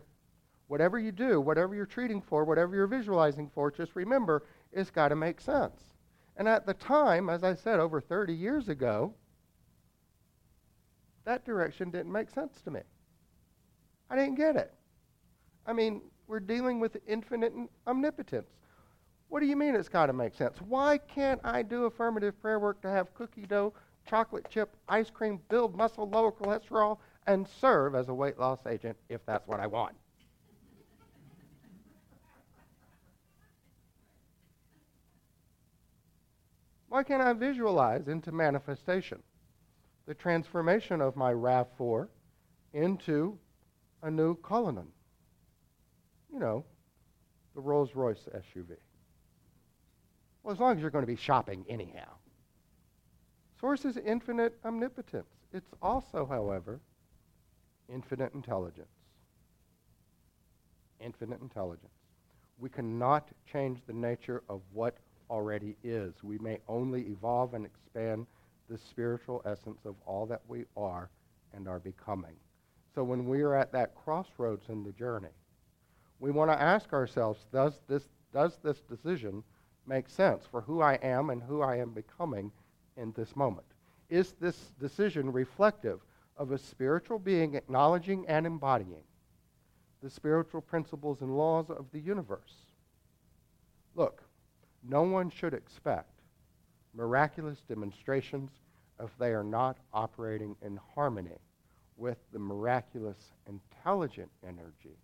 whatever 0.68 0.98
you 0.98 1.12
do, 1.12 1.42
whatever 1.42 1.76
you're 1.76 1.86
treating 1.86 2.22
for, 2.22 2.46
whatever 2.46 2.76
you're 2.76 2.88
visualizing 2.88 3.50
for, 3.50 3.70
just 3.70 3.96
remember 3.96 4.44
it's 4.72 4.92
got 4.92 5.10
to 5.10 5.16
make 5.16 5.42
sense. 5.42 5.82
And 6.38 6.48
at 6.48 6.66
the 6.66 6.74
time, 6.74 7.30
as 7.30 7.44
I 7.44 7.56
said, 7.56 7.80
over 7.80 8.00
30 8.00 8.34
years 8.34 8.70
ago, 8.70 9.14
that 11.26 11.46
direction 11.46 11.92
didn't 11.92 12.12
make 12.12 12.30
sense 12.30 12.62
to 12.62 12.72
me. 12.72 12.82
I 14.10 14.16
didn't 14.16 14.36
get 14.36 14.56
it. 14.56 14.74
I 15.66 15.74
mean, 15.74 16.02
we're 16.28 16.40
dealing 16.40 16.80
with 16.80 16.98
infinite 17.08 17.54
omnipotence. 17.88 18.50
What 19.30 19.40
do 19.40 19.46
you 19.46 19.56
mean 19.56 19.76
it's 19.76 19.88
got 19.88 20.08
to 20.08 20.14
make 20.14 20.34
sense? 20.34 20.58
Why 20.62 20.98
can't 20.98 21.40
I 21.44 21.62
do 21.62 21.86
affirmative 21.86 22.40
prayer 22.42 22.60
work 22.60 22.82
to 22.82 22.90
have 22.90 23.14
cookie 23.14 23.46
dough, 23.46 23.74
chocolate 24.06 24.50
chip, 24.50 24.76
ice 24.90 25.10
cream, 25.10 25.40
build 25.50 25.76
muscle, 25.76 26.10
lower 26.10 26.32
cholesterol, 26.32 26.98
and 27.28 27.48
serve 27.48 27.96
as 27.96 28.10
a 28.10 28.14
weight 28.14 28.40
loss 28.40 28.60
agent 28.68 28.98
if 29.08 29.26
that's 29.26 29.48
what 29.48 29.60
I 29.60 29.68
want? 29.68 29.96
Why 36.90 37.04
can't 37.04 37.22
I 37.22 37.32
visualize 37.32 38.10
into 38.10 38.34
manifestation 38.34 39.24
the 40.12 40.16
transformation 40.16 41.00
of 41.00 41.16
my 41.16 41.32
RAV4 41.32 42.10
into 42.74 43.40
a 44.04 44.12
new 44.12 44.36
Cullinan? 44.42 44.88
You 46.34 46.38
know, 46.38 46.66
the 47.56 47.62
Rolls 47.62 47.96
Royce 47.96 48.28
SUV. 48.36 48.76
Well, 50.44 50.54
as 50.54 50.60
long 50.60 50.76
as 50.76 50.82
you're 50.82 50.90
going 50.90 51.04
to 51.04 51.08
be 51.08 51.16
shopping 51.16 51.64
anyhow. 51.70 52.10
Source 53.58 53.86
is 53.86 53.96
infinite 53.96 54.60
omnipotence. 54.66 55.30
It's 55.54 55.72
also, 55.82 56.26
however, 56.26 56.82
infinite 57.88 58.34
intelligence. 58.34 58.92
Infinite 61.00 61.40
intelligence. 61.40 61.88
We 62.60 62.68
cannot 62.68 63.30
change 63.50 63.80
the 63.88 63.94
nature 63.94 64.44
of 64.50 64.60
what 64.74 64.98
already 65.30 65.78
is. 65.86 66.16
We 66.22 66.38
may 66.38 66.58
only 66.68 67.04
evolve 67.04 67.54
and 67.54 67.66
expand 67.66 68.28
the 68.72 68.78
spiritual 68.78 69.42
essence 69.46 69.82
of 69.86 69.96
all 70.06 70.26
that 70.26 70.42
we 70.48 70.64
are 70.78 71.10
and 71.54 71.68
are 71.68 71.80
becoming. 71.80 72.36
So 72.96 73.04
when 73.04 73.28
we 73.28 73.42
are 73.42 73.54
at 73.54 73.74
that 73.74 73.94
crossroads 73.96 74.70
in 74.70 74.84
the 74.84 74.94
journey, 74.94 75.36
we 76.20 76.32
want 76.32 76.52
to 76.52 76.62
ask 76.62 76.94
ourselves 76.94 77.46
does 77.52 77.82
this, 77.90 78.04
does 78.34 78.58
this 78.64 78.80
decision 78.82 79.44
make 79.86 80.08
sense 80.08 80.46
for 80.50 80.62
who 80.62 80.82
I 80.82 80.94
am 81.04 81.32
and 81.32 81.44
who 81.44 81.62
I 81.62 81.78
am 81.78 81.92
becoming 81.92 82.52
in 82.96 83.12
this 83.12 83.36
moment? 83.36 83.68
Is 84.10 84.34
this 84.40 84.72
decision 84.80 85.32
reflective 85.32 86.00
of 86.38 86.52
a 86.52 86.58
spiritual 86.58 87.20
being 87.20 87.56
acknowledging 87.56 88.26
and 88.28 88.46
embodying 88.46 89.04
the 90.02 90.10
spiritual 90.10 90.62
principles 90.62 91.22
and 91.22 91.38
laws 91.38 91.70
of 91.70 91.88
the 91.92 92.00
universe? 92.00 92.56
Look, 93.96 94.24
no 94.88 95.04
one 95.04 95.30
should 95.30 95.54
expect 95.54 96.11
miraculous 96.94 97.60
demonstrations 97.68 98.52
if 99.00 99.10
they 99.18 99.32
are 99.32 99.44
not 99.44 99.78
operating 99.94 100.56
in 100.62 100.80
harmony 100.96 101.40
with 101.98 102.18
the 102.32 102.40
miraculous 102.40 103.32
intelligent 103.48 104.30
energy 104.48 104.98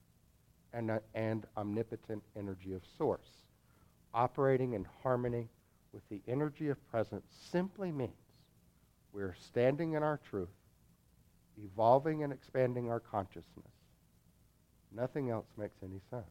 and, 0.73 0.91
uh, 0.91 0.99
and 1.13 1.45
omnipotent 1.55 2.23
energy 2.35 2.73
of 2.73 2.81
Source. 2.97 3.43
Operating 4.13 4.73
in 4.73 4.85
harmony 5.03 5.47
with 5.93 6.07
the 6.09 6.21
energy 6.27 6.69
of 6.69 6.89
presence 6.89 7.25
simply 7.51 7.91
means 7.91 8.11
we're 9.13 9.35
standing 9.39 9.93
in 9.93 10.03
our 10.03 10.19
truth, 10.29 10.49
evolving 11.63 12.23
and 12.23 12.33
expanding 12.33 12.89
our 12.89 12.99
consciousness. 12.99 13.71
Nothing 14.95 15.29
else 15.29 15.47
makes 15.57 15.77
any 15.83 16.01
sense. 16.09 16.25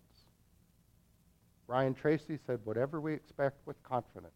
Brian 1.66 1.94
Tracy 1.94 2.38
said, 2.46 2.60
whatever 2.64 3.00
we 3.00 3.12
expect 3.12 3.66
with 3.66 3.82
confidence 3.82 4.32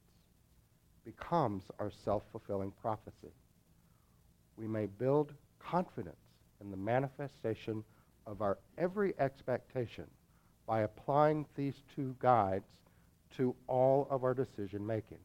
becomes 1.05 1.65
our 1.79 1.91
self-fulfilling 2.05 2.73
prophecy. 2.81 3.33
We 4.57 4.67
may 4.67 4.87
build 4.87 5.33
confidence 5.59 6.17
in 6.61 6.71
the 6.71 6.77
manifestation 6.77 7.85
of 8.27 8.43
our 8.43 8.59
every 8.79 9.15
expectation 9.19 10.05
by 10.67 10.83
applying 10.83 11.47
these 11.57 11.83
two 11.95 12.15
guides 12.19 12.69
to 13.37 13.55
all 13.67 14.07
of 14.11 14.25
our 14.25 14.35
decision 14.35 14.87
making. 14.87 15.19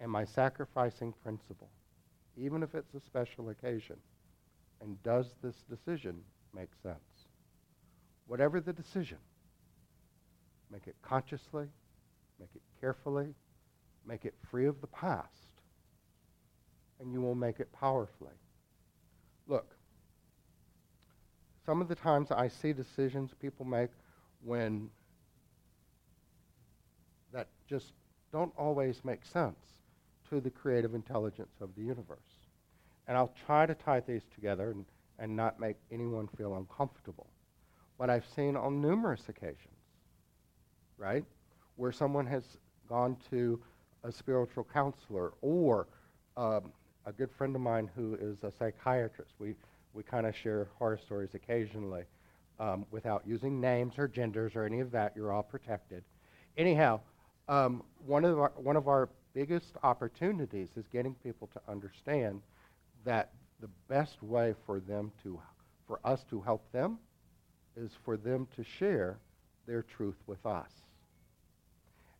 Am 0.00 0.16
I 0.16 0.24
sacrificing 0.24 1.14
principle, 1.22 1.70
even 2.36 2.62
if 2.62 2.74
it's 2.74 2.94
a 2.94 3.00
special 3.00 3.50
occasion? 3.50 3.96
And 4.82 5.02
does 5.02 5.36
this 5.42 5.64
decision 5.70 6.20
make 6.54 6.70
sense? 6.82 6.98
Whatever 8.26 8.60
the 8.60 8.72
decision, 8.72 9.18
make 10.70 10.86
it 10.86 10.96
consciously, 11.00 11.66
make 12.38 12.50
it 12.54 12.62
carefully, 12.80 13.34
make 14.06 14.24
it 14.24 14.34
free 14.50 14.66
of 14.66 14.80
the 14.80 14.86
past, 14.86 15.60
and 17.00 17.12
you 17.12 17.20
will 17.20 17.34
make 17.34 17.60
it 17.60 17.72
powerfully. 17.72 18.32
Look, 19.46 19.76
some 21.64 21.80
of 21.80 21.88
the 21.88 21.94
times 21.94 22.30
I 22.30 22.48
see 22.48 22.72
decisions 22.72 23.32
people 23.40 23.66
make 23.66 23.90
when 24.42 24.88
that 27.32 27.48
just 27.68 27.92
don't 28.32 28.52
always 28.56 29.04
make 29.04 29.24
sense 29.24 29.58
to 30.30 30.40
the 30.40 30.50
creative 30.50 30.94
intelligence 30.94 31.56
of 31.60 31.74
the 31.76 31.82
universe. 31.82 32.18
And 33.08 33.16
I'll 33.16 33.34
try 33.46 33.66
to 33.66 33.74
tie 33.74 34.00
these 34.00 34.22
together 34.34 34.70
and, 34.70 34.84
and 35.18 35.36
not 35.36 35.60
make 35.60 35.76
anyone 35.92 36.28
feel 36.36 36.56
uncomfortable. 36.56 37.26
But 37.98 38.10
I've 38.10 38.26
seen 38.34 38.56
on 38.56 38.80
numerous 38.80 39.28
occasions, 39.28 39.78
right, 40.98 41.24
where 41.76 41.92
someone 41.92 42.26
has 42.26 42.44
gone 42.88 43.16
to 43.30 43.60
a 44.06 44.12
spiritual 44.12 44.66
counselor 44.72 45.32
or 45.42 45.88
um, 46.36 46.72
a 47.06 47.12
good 47.12 47.30
friend 47.30 47.54
of 47.54 47.60
mine 47.60 47.90
who 47.96 48.14
is 48.14 48.42
a 48.44 48.52
psychiatrist. 48.52 49.32
We, 49.38 49.54
we 49.94 50.02
kind 50.02 50.26
of 50.26 50.36
share 50.36 50.68
horror 50.78 50.98
stories 50.98 51.30
occasionally 51.34 52.04
um, 52.60 52.86
without 52.90 53.22
using 53.26 53.60
names 53.60 53.94
or 53.98 54.06
genders 54.06 54.54
or 54.54 54.64
any 54.64 54.80
of 54.80 54.90
that. 54.92 55.12
You're 55.16 55.32
all 55.32 55.42
protected. 55.42 56.04
Anyhow, 56.56 57.00
um, 57.48 57.82
one, 58.06 58.24
of 58.24 58.38
our, 58.38 58.52
one 58.56 58.76
of 58.76 58.88
our 58.88 59.08
biggest 59.34 59.74
opportunities 59.82 60.68
is 60.76 60.86
getting 60.92 61.14
people 61.14 61.48
to 61.52 61.60
understand 61.68 62.40
that 63.04 63.30
the 63.60 63.68
best 63.88 64.22
way 64.22 64.54
for 64.64 64.80
them 64.80 65.12
to, 65.22 65.40
for 65.86 66.00
us 66.04 66.24
to 66.30 66.40
help 66.40 66.70
them 66.72 66.98
is 67.76 67.90
for 68.04 68.16
them 68.16 68.46
to 68.56 68.64
share 68.64 69.18
their 69.66 69.82
truth 69.82 70.16
with 70.26 70.44
us. 70.46 70.70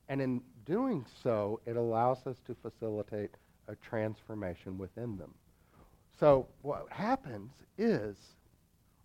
And 0.09 0.21
in 0.21 0.41
doing 0.65 1.05
so, 1.23 1.61
it 1.67 1.77
allows 1.77 2.27
us 2.27 2.37
to 2.47 2.55
facilitate 2.55 3.31
a 3.69 3.75
transformation 3.77 4.79
within 4.79 5.17
them. 5.17 5.35
So 6.19 6.47
what 6.63 6.87
happens 6.91 7.53
is, 7.77 8.17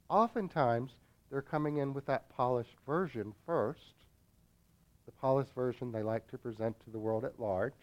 oftentimes, 0.10 0.92
they're 1.30 1.42
coming 1.42 1.78
in 1.78 1.94
with 1.94 2.06
that 2.06 2.30
polished 2.30 2.76
version 2.86 3.34
first. 3.46 3.94
The 5.06 5.12
polished 5.14 5.54
version 5.56 5.92
they 5.92 6.04
like 6.04 6.30
to 6.30 6.38
present 6.38 6.80
to 6.84 6.92
the 6.92 7.00
world 7.00 7.26
at 7.26 7.40
large, 7.40 7.74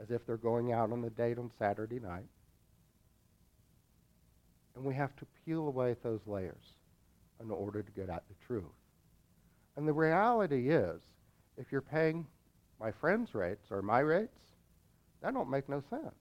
as 0.00 0.10
if 0.10 0.26
they're 0.26 0.36
going 0.36 0.72
out 0.72 0.90
on 0.90 1.04
a 1.04 1.10
date 1.10 1.38
on 1.38 1.50
Saturday 1.58 2.00
night. 2.00 2.26
And 4.74 4.84
we 4.84 4.94
have 4.94 5.14
to 5.16 5.26
peel 5.44 5.68
away 5.68 5.94
those 6.02 6.26
layers 6.26 6.74
in 7.40 7.50
order 7.50 7.82
to 7.82 7.92
get 7.92 8.08
at 8.08 8.24
the 8.28 8.46
truth. 8.46 8.64
And 9.76 9.86
the 9.86 9.92
reality 9.92 10.70
is, 10.70 11.00
if 11.62 11.70
you're 11.70 11.80
paying 11.80 12.26
my 12.80 12.90
friend's 12.90 13.34
rates 13.34 13.70
or 13.70 13.80
my 13.82 14.00
rates, 14.00 14.40
that 15.22 15.32
don't 15.32 15.48
make 15.48 15.68
no 15.68 15.80
sense. 15.88 16.14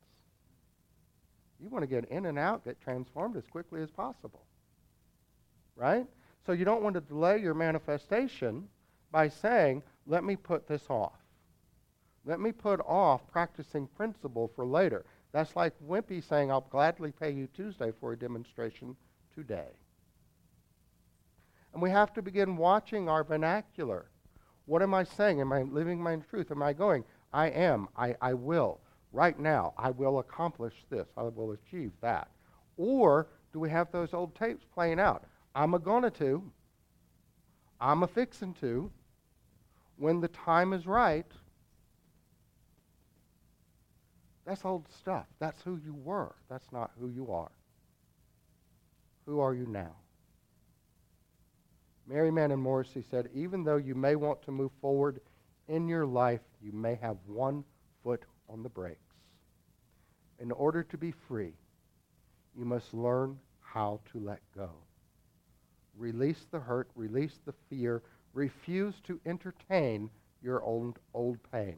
You 1.60 1.69
want 1.69 1.82
to 1.82 1.88
get 1.88 2.06
in 2.06 2.27
and 2.27 2.38
out, 2.38 2.63
get 2.63 2.80
transformed 2.80 3.36
as 3.36 3.47
quickly 3.47 3.82
as 3.82 3.89
possible. 3.89 4.45
Right? 5.75 6.06
So 6.45 6.51
you 6.51 6.63
don't 6.63 6.84
want 6.84 6.93
to 6.93 7.01
delay 7.01 7.39
your 7.39 7.56
manifestation 7.56 8.67
by 9.12 9.30
saying, 9.30 9.82
let 10.06 10.23
me 10.23 10.36
put 10.36 10.67
this 10.67 10.84
off. 10.89 11.19
Let 12.23 12.39
me 12.39 12.51
put 12.51 12.80
off 12.82 13.27
practicing 13.32 13.88
principle 13.88 14.51
for 14.56 14.63
later. 14.63 15.06
That's 15.32 15.56
like 15.56 15.73
Wimpy 15.88 16.23
saying, 16.23 16.51
I'll 16.51 16.67
gladly 16.69 17.12
pay 17.12 17.32
you 17.32 17.47
Tuesday 17.47 17.91
for 17.99 18.13
a 18.13 18.17
demonstration 18.17 18.95
today. 19.34 19.71
And 21.73 21.82
we 21.82 21.89
have 21.89 22.13
to 22.13 22.21
begin 22.21 22.58
watching 22.58 23.10
our 23.10 23.23
vernacular. 23.23 24.11
What 24.71 24.81
am 24.81 24.93
I 24.93 25.03
saying? 25.03 25.41
Am 25.41 25.51
I 25.51 25.63
living 25.63 26.01
my 26.01 26.15
truth? 26.15 26.49
Am 26.49 26.63
I 26.63 26.71
going, 26.71 27.03
I 27.34 27.47
am, 27.47 27.89
I, 27.97 28.15
I 28.21 28.34
will. 28.34 28.79
Right 29.12 29.38
now, 29.38 29.73
I 29.77 29.89
will 29.89 30.19
accomplish 30.19 30.73
this. 30.89 31.10
I 31.17 31.23
will 31.23 31.51
achieve 31.51 31.91
that. 31.99 32.29
Or 32.77 33.27
do 33.51 33.60
we 33.60 33.69
have 33.69 33.91
those 33.91 34.13
old 34.13 34.34
tapes 34.34 34.63
playing 34.73 34.97
out? 34.97 35.25
I'm 35.53 35.73
a 35.73 35.79
gonna 35.79 36.10
to. 36.12 36.49
I'm 37.81 38.03
a 38.03 38.07
fixin' 38.07 38.53
to. 38.62 38.89
When 39.97 40.21
the 40.21 40.29
time 40.29 40.71
is 40.71 40.88
right, 40.88 41.29
that's 44.45 44.63
old 44.63 44.88
stuff. 44.89 45.25
That's 45.38 45.62
who 45.63 45.81
you 45.84 45.95
were. 46.01 46.34
That's 46.49 46.71
not 46.71 46.91
who 46.97 47.10
you 47.10 47.29
are. 47.34 47.51
Who 49.25 49.41
are 49.41 49.53
you 49.53 49.65
now? 49.67 49.97
Mary 52.12 52.30
Manning 52.30 52.60
Morrissey 52.60 53.06
said, 53.10 53.30
even 53.34 53.63
though 53.63 53.78
you 53.78 53.95
may 53.95 54.17
want 54.17 54.41
to 54.41 54.52
move 54.52 54.71
forward 54.82 55.21
in 55.69 55.88
your 55.88 56.06
life, 56.06 56.41
you 56.62 56.74
may 56.74 56.95
have 56.95 57.15
one 57.26 57.63
foot 58.04 58.26
on 58.50 58.63
the 58.63 58.69
brakes. 58.69 59.15
In 60.38 60.52
order 60.52 60.84
to 60.84 60.97
be 60.97 61.13
free, 61.30 61.54
you 62.54 62.65
must 62.65 62.93
learn 62.93 63.39
how 63.62 64.02
to 64.12 64.19
let 64.19 64.41
go. 64.54 64.71
Release 65.97 66.47
the 66.52 66.60
hurt, 66.60 66.89
release 66.95 67.39
the 67.45 67.54
fear, 67.69 68.04
refuse 68.34 68.95
to 69.06 69.17
entertain 69.26 70.10
your 70.43 70.62
old, 70.63 71.00
old 71.13 71.38
pain. 71.50 71.78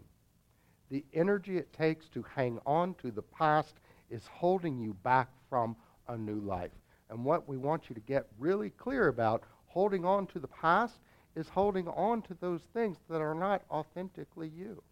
The 0.89 1.05
energy 1.13 1.57
it 1.57 1.71
takes 1.73 2.09
to 2.09 2.25
hang 2.35 2.57
on 2.65 2.95
to 2.95 3.11
the 3.11 3.21
past 3.21 3.75
is 4.09 4.25
holding 4.31 4.79
you 4.79 4.95
back 5.03 5.29
from 5.47 5.75
a 6.07 6.17
new 6.17 6.39
life. 6.39 6.71
And 7.11 7.23
what 7.23 7.47
we 7.47 7.57
want 7.57 7.87
you 7.87 7.93
to 7.93 8.01
get 8.01 8.25
really 8.39 8.71
clear 8.71 9.09
about 9.09 9.43
Holding 9.73 10.05
on 10.05 10.27
to 10.27 10.39
the 10.39 10.47
past 10.47 10.99
is 11.35 11.49
holding 11.49 11.87
on 11.87 12.21
to 12.23 12.35
those 12.39 12.61
things 12.73 12.97
that 13.09 13.21
are 13.21 13.33
not 13.33 13.63
authentically 13.71 14.47
you. 14.47 14.83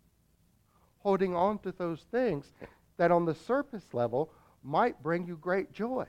holding 1.00 1.36
on 1.36 1.58
to 1.60 1.72
those 1.72 2.02
things 2.12 2.52
that 2.98 3.12
on 3.12 3.26
the 3.26 3.36
surface 3.36 3.86
level 3.94 4.32
might 4.64 5.02
bring 5.02 5.26
you 5.26 5.36
great 5.38 5.72
joy. 5.72 6.06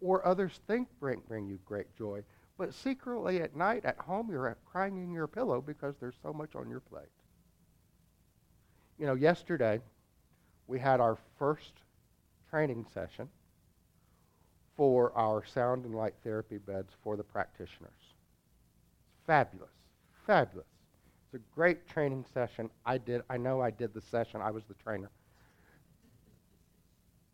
Or 0.00 0.26
others 0.26 0.60
think 0.66 0.88
bring, 0.98 1.22
bring 1.28 1.46
you 1.46 1.58
great 1.64 1.94
joy. 1.96 2.22
But 2.56 2.74
secretly 2.74 3.40
at 3.40 3.56
night 3.56 3.84
at 3.84 3.98
home, 3.98 4.28
you're 4.30 4.56
crying 4.64 4.96
in 4.96 5.12
your 5.12 5.26
pillow 5.26 5.60
because 5.60 5.94
there's 6.00 6.18
so 6.22 6.32
much 6.32 6.54
on 6.54 6.68
your 6.70 6.80
plate. 6.80 7.08
You 8.98 9.06
know, 9.06 9.14
yesterday 9.14 9.80
we 10.66 10.78
had 10.78 11.00
our 11.00 11.18
first 11.38 11.72
training 12.50 12.86
session 12.92 13.28
for 14.80 15.12
our 15.14 15.44
sound 15.44 15.84
and 15.84 15.94
light 15.94 16.14
therapy 16.24 16.56
beds 16.56 16.94
for 17.04 17.14
the 17.14 17.22
practitioners. 17.22 18.14
Fabulous. 19.26 19.68
Fabulous. 20.26 20.64
It's 21.26 21.34
a 21.34 21.54
great 21.54 21.86
training 21.86 22.24
session. 22.32 22.70
I 22.86 22.96
did 22.96 23.20
I 23.28 23.36
know 23.36 23.60
I 23.60 23.72
did 23.72 23.92
the 23.92 24.00
session. 24.00 24.40
I 24.40 24.50
was 24.50 24.64
the 24.64 24.74
trainer. 24.82 25.10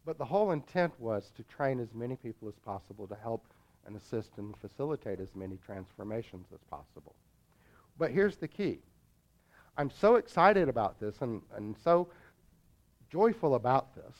But 0.04 0.18
the 0.18 0.24
whole 0.24 0.50
intent 0.50 0.92
was 0.98 1.30
to 1.36 1.44
train 1.44 1.78
as 1.78 1.94
many 1.94 2.16
people 2.16 2.48
as 2.48 2.56
possible 2.64 3.06
to 3.06 3.14
help 3.14 3.46
and 3.86 3.96
assist 3.96 4.30
and 4.38 4.52
facilitate 4.56 5.20
as 5.20 5.28
many 5.36 5.56
transformations 5.64 6.48
as 6.52 6.64
possible. 6.68 7.14
But 7.96 8.10
here's 8.10 8.38
the 8.38 8.48
key. 8.48 8.80
I'm 9.78 9.92
so 9.92 10.16
excited 10.16 10.68
about 10.68 10.98
this 10.98 11.14
and, 11.20 11.42
and 11.54 11.76
so 11.84 12.08
joyful 13.08 13.54
about 13.54 13.94
this 13.94 14.16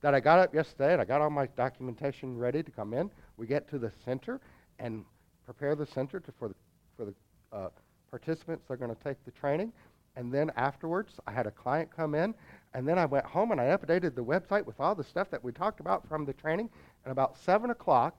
that 0.00 0.14
I 0.14 0.20
got 0.20 0.38
up 0.38 0.54
yesterday 0.54 0.92
and 0.92 1.02
I 1.02 1.04
got 1.04 1.20
all 1.20 1.30
my 1.30 1.46
documentation 1.56 2.36
ready 2.36 2.62
to 2.62 2.70
come 2.70 2.94
in. 2.94 3.10
We 3.36 3.46
get 3.46 3.68
to 3.68 3.78
the 3.78 3.92
center 4.04 4.40
and 4.78 5.04
prepare 5.44 5.74
the 5.74 5.86
center 5.86 6.20
to, 6.20 6.32
for 6.32 6.48
the, 6.48 6.54
for 6.96 7.04
the 7.04 7.14
uh, 7.52 7.68
participants 8.10 8.64
that 8.66 8.74
are 8.74 8.76
going 8.76 8.94
to 8.94 9.02
take 9.02 9.22
the 9.24 9.30
training. 9.30 9.72
And 10.16 10.32
then 10.32 10.50
afterwards, 10.56 11.14
I 11.26 11.32
had 11.32 11.46
a 11.46 11.50
client 11.50 11.90
come 11.94 12.14
in, 12.14 12.34
and 12.74 12.86
then 12.86 12.98
I 12.98 13.06
went 13.06 13.24
home 13.24 13.52
and 13.52 13.60
I 13.60 13.76
updated 13.76 14.14
the 14.14 14.24
website 14.24 14.66
with 14.66 14.80
all 14.80 14.94
the 14.94 15.04
stuff 15.04 15.30
that 15.30 15.42
we 15.42 15.52
talked 15.52 15.80
about 15.80 16.06
from 16.08 16.24
the 16.24 16.32
training. 16.32 16.68
And 17.04 17.12
about 17.12 17.38
7 17.38 17.70
o'clock, 17.70 18.18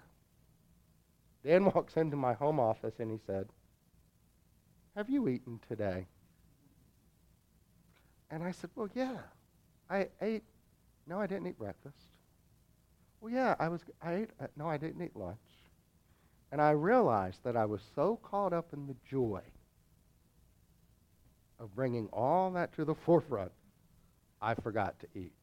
Dan 1.43 1.65
walks 1.75 1.97
into 1.97 2.15
my 2.15 2.33
home 2.33 2.59
office 2.59 2.95
and 2.99 3.11
he 3.11 3.19
said, 3.25 3.49
Have 4.95 5.09
you 5.09 5.27
eaten 5.27 5.59
today? 5.67 6.07
And 8.29 8.43
I 8.43 8.51
said, 8.51 8.69
Well, 8.75 8.89
yeah. 8.95 9.17
I 9.89 10.07
ate. 10.21 10.43
No, 11.07 11.19
I 11.19 11.27
didn't 11.27 11.47
eat 11.47 11.57
breakfast. 11.57 11.97
Well, 13.19 13.31
yeah, 13.33 13.55
I 13.59 13.69
was. 13.69 13.81
I 14.01 14.13
ate. 14.13 14.29
Uh, 14.39 14.47
no, 14.55 14.67
I 14.67 14.77
didn't 14.77 15.01
eat 15.01 15.15
lunch. 15.15 15.37
And 16.51 16.61
I 16.61 16.71
realized 16.71 17.43
that 17.43 17.55
I 17.55 17.65
was 17.65 17.81
so 17.95 18.19
caught 18.23 18.51
up 18.51 18.73
in 18.73 18.87
the 18.87 18.95
joy 19.09 19.41
of 21.59 21.73
bringing 21.75 22.07
all 22.11 22.51
that 22.51 22.73
to 22.73 22.83
the 22.83 22.95
forefront, 23.05 23.51
I 24.41 24.55
forgot 24.55 24.99
to 24.99 25.07
eat. 25.15 25.33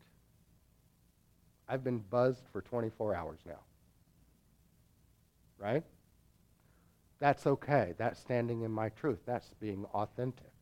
I've 1.68 1.85
been 1.85 1.99
buzzed 1.99 2.44
for 2.53 2.62
24 2.62 3.14
hours 3.14 3.38
now. 3.47 3.61
Right? 5.59 5.85
That's 7.21 7.47
okay. 7.47 7.94
That's 7.99 8.18
standing 8.18 8.62
in 8.62 8.71
my 8.71 8.88
truth. 8.90 9.18
That's 9.27 9.51
being 9.61 9.85
authentic. 9.92 10.53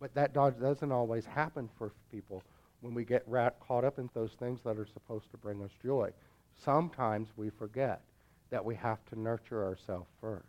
But 0.00 0.14
that 0.14 0.32
doesn't 0.32 0.92
always 0.92 1.26
happen 1.26 1.68
for 1.76 1.92
people 2.10 2.42
when 2.80 2.94
we 2.94 3.04
get 3.04 3.26
caught 3.60 3.84
up 3.84 3.98
in 3.98 4.08
those 4.14 4.32
things 4.38 4.60
that 4.64 4.78
are 4.78 4.86
supposed 4.86 5.30
to 5.30 5.36
bring 5.36 5.62
us 5.62 5.70
joy. 5.82 6.10
Sometimes 6.56 7.28
we 7.36 7.50
forget 7.50 8.02
that 8.50 8.64
we 8.64 8.74
have 8.74 9.04
to 9.06 9.20
nurture 9.20 9.64
ourselves 9.64 10.08
first. 10.20 10.44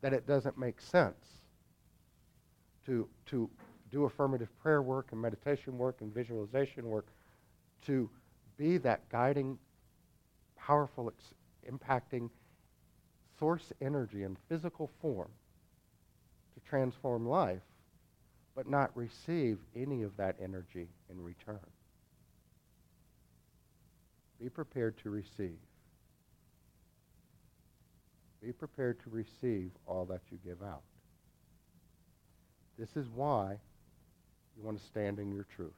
That 0.00 0.12
it 0.12 0.26
doesn't 0.26 0.56
make 0.56 0.80
sense 0.80 1.26
to, 2.86 3.08
to 3.26 3.50
do 3.90 4.04
affirmative 4.04 4.48
prayer 4.62 4.82
work 4.82 5.08
and 5.12 5.20
meditation 5.20 5.76
work 5.76 5.96
and 6.00 6.12
visualization 6.12 6.86
work 6.86 7.06
to 7.86 8.08
be 8.56 8.76
that 8.78 9.08
guiding, 9.08 9.58
powerful, 10.56 11.12
ex- 11.14 11.34
impacting 11.70 12.30
source 13.38 13.72
energy 13.80 14.22
in 14.24 14.36
physical 14.48 14.90
form 15.00 15.28
to 16.54 16.60
transform 16.68 17.26
life 17.26 17.62
but 18.56 18.68
not 18.68 18.90
receive 18.96 19.58
any 19.76 20.02
of 20.02 20.16
that 20.16 20.34
energy 20.42 20.88
in 21.10 21.22
return. 21.22 21.58
Be 24.40 24.48
prepared 24.48 24.96
to 25.02 25.10
receive. 25.10 25.58
Be 28.42 28.52
prepared 28.52 29.00
to 29.00 29.10
receive 29.10 29.72
all 29.86 30.04
that 30.06 30.20
you 30.30 30.38
give 30.44 30.62
out. 30.62 30.82
This 32.78 32.96
is 32.96 33.08
why 33.14 33.56
you 34.56 34.62
want 34.62 34.78
to 34.78 34.84
stand 34.86 35.18
in 35.18 35.32
your 35.32 35.46
truth. 35.56 35.72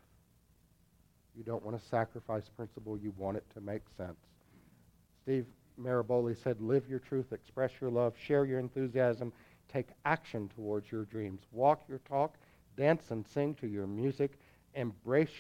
You 1.35 1.43
don't 1.43 1.65
want 1.65 1.81
to 1.81 1.89
sacrifice 1.89 2.51
principle. 2.55 2.99
You 2.99 3.15
want 3.17 3.39
it 3.39 3.45
to 3.55 3.61
make 3.63 3.83
sense. 3.97 4.19
Steve 5.23 5.47
Maraboli 5.81 6.37
said, 6.37 6.61
live 6.61 6.87
your 6.89 6.99
truth, 6.99 7.33
express 7.33 7.71
your 7.81 7.91
love, 7.91 8.15
share 8.23 8.45
your 8.45 8.59
enthusiasm, 8.59 9.33
take 9.73 9.87
action 10.05 10.51
towards 10.55 10.93
your 10.93 11.05
dreams. 11.05 11.41
Walk 11.53 11.83
your 11.89 12.01
talk 12.07 12.37
Dance 12.77 13.11
and 13.11 13.27
sing 13.27 13.55
to 13.57 13.67
your 13.67 13.87
music. 13.87 14.39
Embrace, 14.75 15.31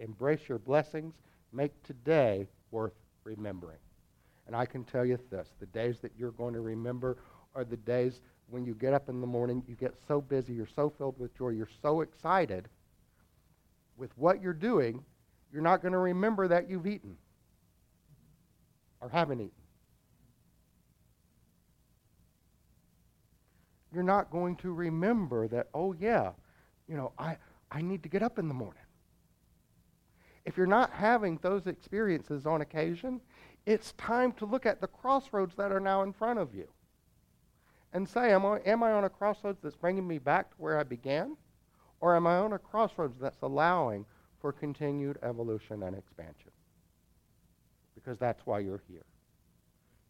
embrace 0.00 0.40
your 0.48 0.58
blessings. 0.58 1.14
Make 1.52 1.82
today 1.82 2.48
worth 2.70 2.94
remembering. 3.24 3.78
And 4.46 4.54
I 4.54 4.66
can 4.66 4.84
tell 4.84 5.04
you 5.04 5.18
this 5.30 5.48
the 5.60 5.66
days 5.66 5.98
that 6.02 6.12
you're 6.18 6.32
going 6.32 6.54
to 6.54 6.60
remember 6.60 7.18
are 7.54 7.64
the 7.64 7.76
days 7.76 8.20
when 8.48 8.64
you 8.64 8.74
get 8.74 8.94
up 8.94 9.08
in 9.08 9.20
the 9.20 9.26
morning, 9.26 9.62
you 9.66 9.74
get 9.74 9.94
so 10.06 10.20
busy, 10.20 10.52
you're 10.52 10.68
so 10.74 10.90
filled 10.90 11.18
with 11.18 11.36
joy, 11.36 11.48
you're 11.48 11.68
so 11.82 12.00
excited 12.00 12.68
with 13.96 14.10
what 14.16 14.40
you're 14.40 14.52
doing, 14.52 15.02
you're 15.52 15.62
not 15.62 15.82
going 15.82 15.92
to 15.92 15.98
remember 15.98 16.46
that 16.48 16.68
you've 16.68 16.86
eaten 16.86 17.16
or 19.00 19.08
haven't 19.08 19.40
eaten. 19.40 19.50
You're 23.92 24.02
not 24.02 24.30
going 24.30 24.56
to 24.56 24.72
remember 24.72 25.48
that, 25.48 25.68
oh, 25.72 25.94
yeah, 25.98 26.32
you 26.86 26.96
know, 26.96 27.12
I, 27.18 27.36
I 27.70 27.82
need 27.82 28.02
to 28.02 28.08
get 28.08 28.22
up 28.22 28.38
in 28.38 28.48
the 28.48 28.54
morning. 28.54 28.82
If 30.44 30.56
you're 30.56 30.66
not 30.66 30.92
having 30.92 31.38
those 31.42 31.66
experiences 31.66 32.46
on 32.46 32.60
occasion, 32.60 33.20
it's 33.66 33.92
time 33.92 34.32
to 34.34 34.46
look 34.46 34.64
at 34.64 34.80
the 34.80 34.86
crossroads 34.86 35.56
that 35.56 35.72
are 35.72 35.80
now 35.80 36.02
in 36.02 36.12
front 36.12 36.38
of 36.38 36.54
you 36.54 36.68
and 37.92 38.08
say, 38.08 38.32
am 38.32 38.46
I, 38.46 38.60
am 38.64 38.82
I 38.82 38.92
on 38.92 39.04
a 39.04 39.08
crossroads 39.08 39.58
that's 39.62 39.74
bringing 39.74 40.06
me 40.06 40.18
back 40.18 40.50
to 40.50 40.56
where 40.58 40.78
I 40.78 40.84
began? 40.84 41.36
Or 42.00 42.14
am 42.14 42.26
I 42.26 42.36
on 42.36 42.52
a 42.52 42.58
crossroads 42.58 43.18
that's 43.18 43.42
allowing 43.42 44.04
for 44.40 44.52
continued 44.52 45.18
evolution 45.22 45.82
and 45.82 45.96
expansion? 45.96 46.52
Because 47.94 48.18
that's 48.18 48.44
why 48.44 48.60
you're 48.60 48.82
here. 48.86 49.06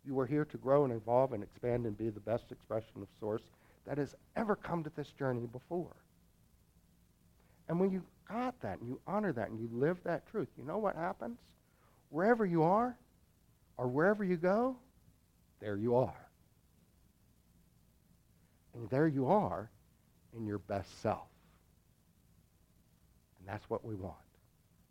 You 0.04 0.18
are 0.20 0.26
here 0.26 0.44
to 0.44 0.58
grow 0.58 0.84
and 0.84 0.92
evolve 0.92 1.32
and 1.32 1.42
expand 1.42 1.86
and 1.86 1.96
be 1.96 2.10
the 2.10 2.20
best 2.20 2.52
expression 2.52 3.02
of 3.02 3.08
Source 3.18 3.42
that 3.86 3.98
has 3.98 4.14
ever 4.36 4.56
come 4.56 4.84
to 4.84 4.90
this 4.96 5.12
journey 5.12 5.46
before. 5.46 5.96
And 7.68 7.80
when 7.80 7.90
you 7.90 8.02
got 8.28 8.60
that 8.62 8.78
and 8.78 8.88
you 8.88 9.00
honor 9.06 9.32
that 9.32 9.50
and 9.50 9.58
you 9.58 9.68
live 9.72 9.98
that 10.04 10.26
truth, 10.30 10.48
you 10.56 10.64
know 10.64 10.78
what 10.78 10.96
happens? 10.96 11.38
Wherever 12.10 12.46
you 12.46 12.62
are 12.62 12.96
or 13.76 13.88
wherever 13.88 14.24
you 14.24 14.36
go, 14.36 14.76
there 15.60 15.76
you 15.76 15.96
are. 15.96 16.26
And 18.74 18.88
there 18.90 19.08
you 19.08 19.26
are 19.26 19.70
in 20.36 20.46
your 20.46 20.58
best 20.58 21.00
self. 21.02 21.26
And 23.38 23.48
that's 23.48 23.68
what 23.70 23.84
we 23.84 23.94
want. 23.94 24.16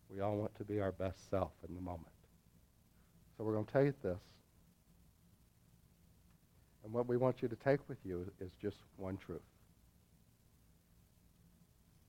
We 0.10 0.22
all 0.22 0.36
want 0.38 0.56
to 0.56 0.64
be 0.64 0.82
our 0.82 0.92
best 0.92 1.30
self 1.30 1.52
in 1.68 1.76
the 1.76 1.82
moment. 1.82 2.08
So 3.38 3.44
we're 3.44 3.54
going 3.54 3.66
to 3.66 3.72
you 3.74 3.94
this. 4.02 4.18
And 6.84 6.94
what 6.94 7.08
we 7.08 7.18
want 7.18 7.42
you 7.42 7.48
to 7.48 7.56
take 7.56 7.80
with 7.90 7.98
you 8.06 8.26
is 8.40 8.52
just 8.62 8.78
one 8.98 9.18
truth. 9.18 9.42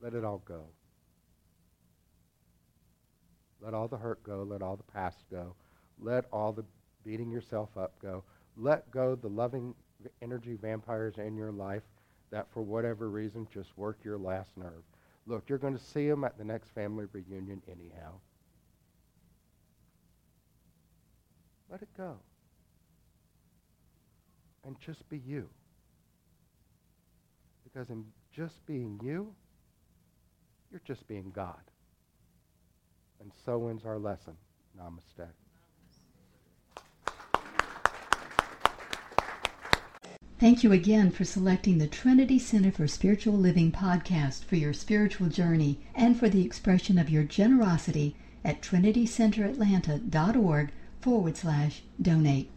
Let 0.01 0.15
it 0.15 0.25
all 0.25 0.43
go. 0.45 0.67
Let 3.61 3.75
all 3.75 3.89
the 3.89 3.97
hurt 3.97 4.23
go. 4.23 4.43
Let 4.43 4.63
all 4.63 4.77
the 4.77 4.83
past 4.83 5.25
go. 5.31 5.55
Let 5.99 6.27
all 6.33 6.53
the 6.53 6.65
beating 7.05 7.31
yourself 7.31 7.77
up 7.77 7.95
go. 8.01 8.23
Let 8.57 8.91
go 8.91 9.15
the 9.15 9.29
loving 9.29 9.75
energy 10.23 10.55
vampires 10.55 11.19
in 11.19 11.37
your 11.37 11.53
life 11.53 11.83
that 12.31 12.47
for 12.53 12.63
whatever 12.63 13.09
reason 13.09 13.47
just 13.53 13.77
work 13.77 13.99
your 14.05 14.19
last 14.19 14.51
nerve. 14.57 14.83
Look, 15.27 15.49
you're 15.49 15.59
going 15.59 15.77
to 15.77 15.83
see 15.83 16.09
them 16.09 16.25
at 16.25 16.39
the 16.39 16.45
next 16.45 16.71
family 16.71 17.07
reunion 17.13 17.63
anyhow. 17.71 18.13
Let 21.71 21.83
it 21.83 21.89
go. 21.97 22.17
And 24.65 24.79
just 24.81 25.09
be 25.09 25.19
you. 25.19 25.49
Because 27.65 27.91
in 27.91 28.05
just 28.33 28.65
being 28.67 29.01
you, 29.03 29.35
you're 30.71 30.83
just 30.85 31.07
being 31.09 31.33
God. 31.35 31.61
And 33.21 33.33
so 33.45 33.69
ends 33.69 33.85
our 33.85 33.99
lesson. 33.99 34.37
Namaste. 34.79 35.27
Thank 40.39 40.63
you 40.63 40.71
again 40.71 41.11
for 41.11 41.25
selecting 41.25 41.79
the 41.79 41.87
Trinity 41.87 42.39
Center 42.39 42.71
for 42.71 42.87
Spiritual 42.87 43.39
Living 43.39 43.73
podcast 43.73 44.45
for 44.45 44.57
your 44.57 44.75
spiritual 44.75 45.29
journey 45.29 45.79
and 45.95 46.19
for 46.19 46.29
the 46.29 46.45
expression 46.45 46.99
of 46.99 47.09
your 47.09 47.25
generosity 47.25 48.15
at 48.45 48.61
trinitycenteratlanta.org 48.61 50.73
forward 51.01 51.39
slash 51.39 51.83
donate. 52.01 52.51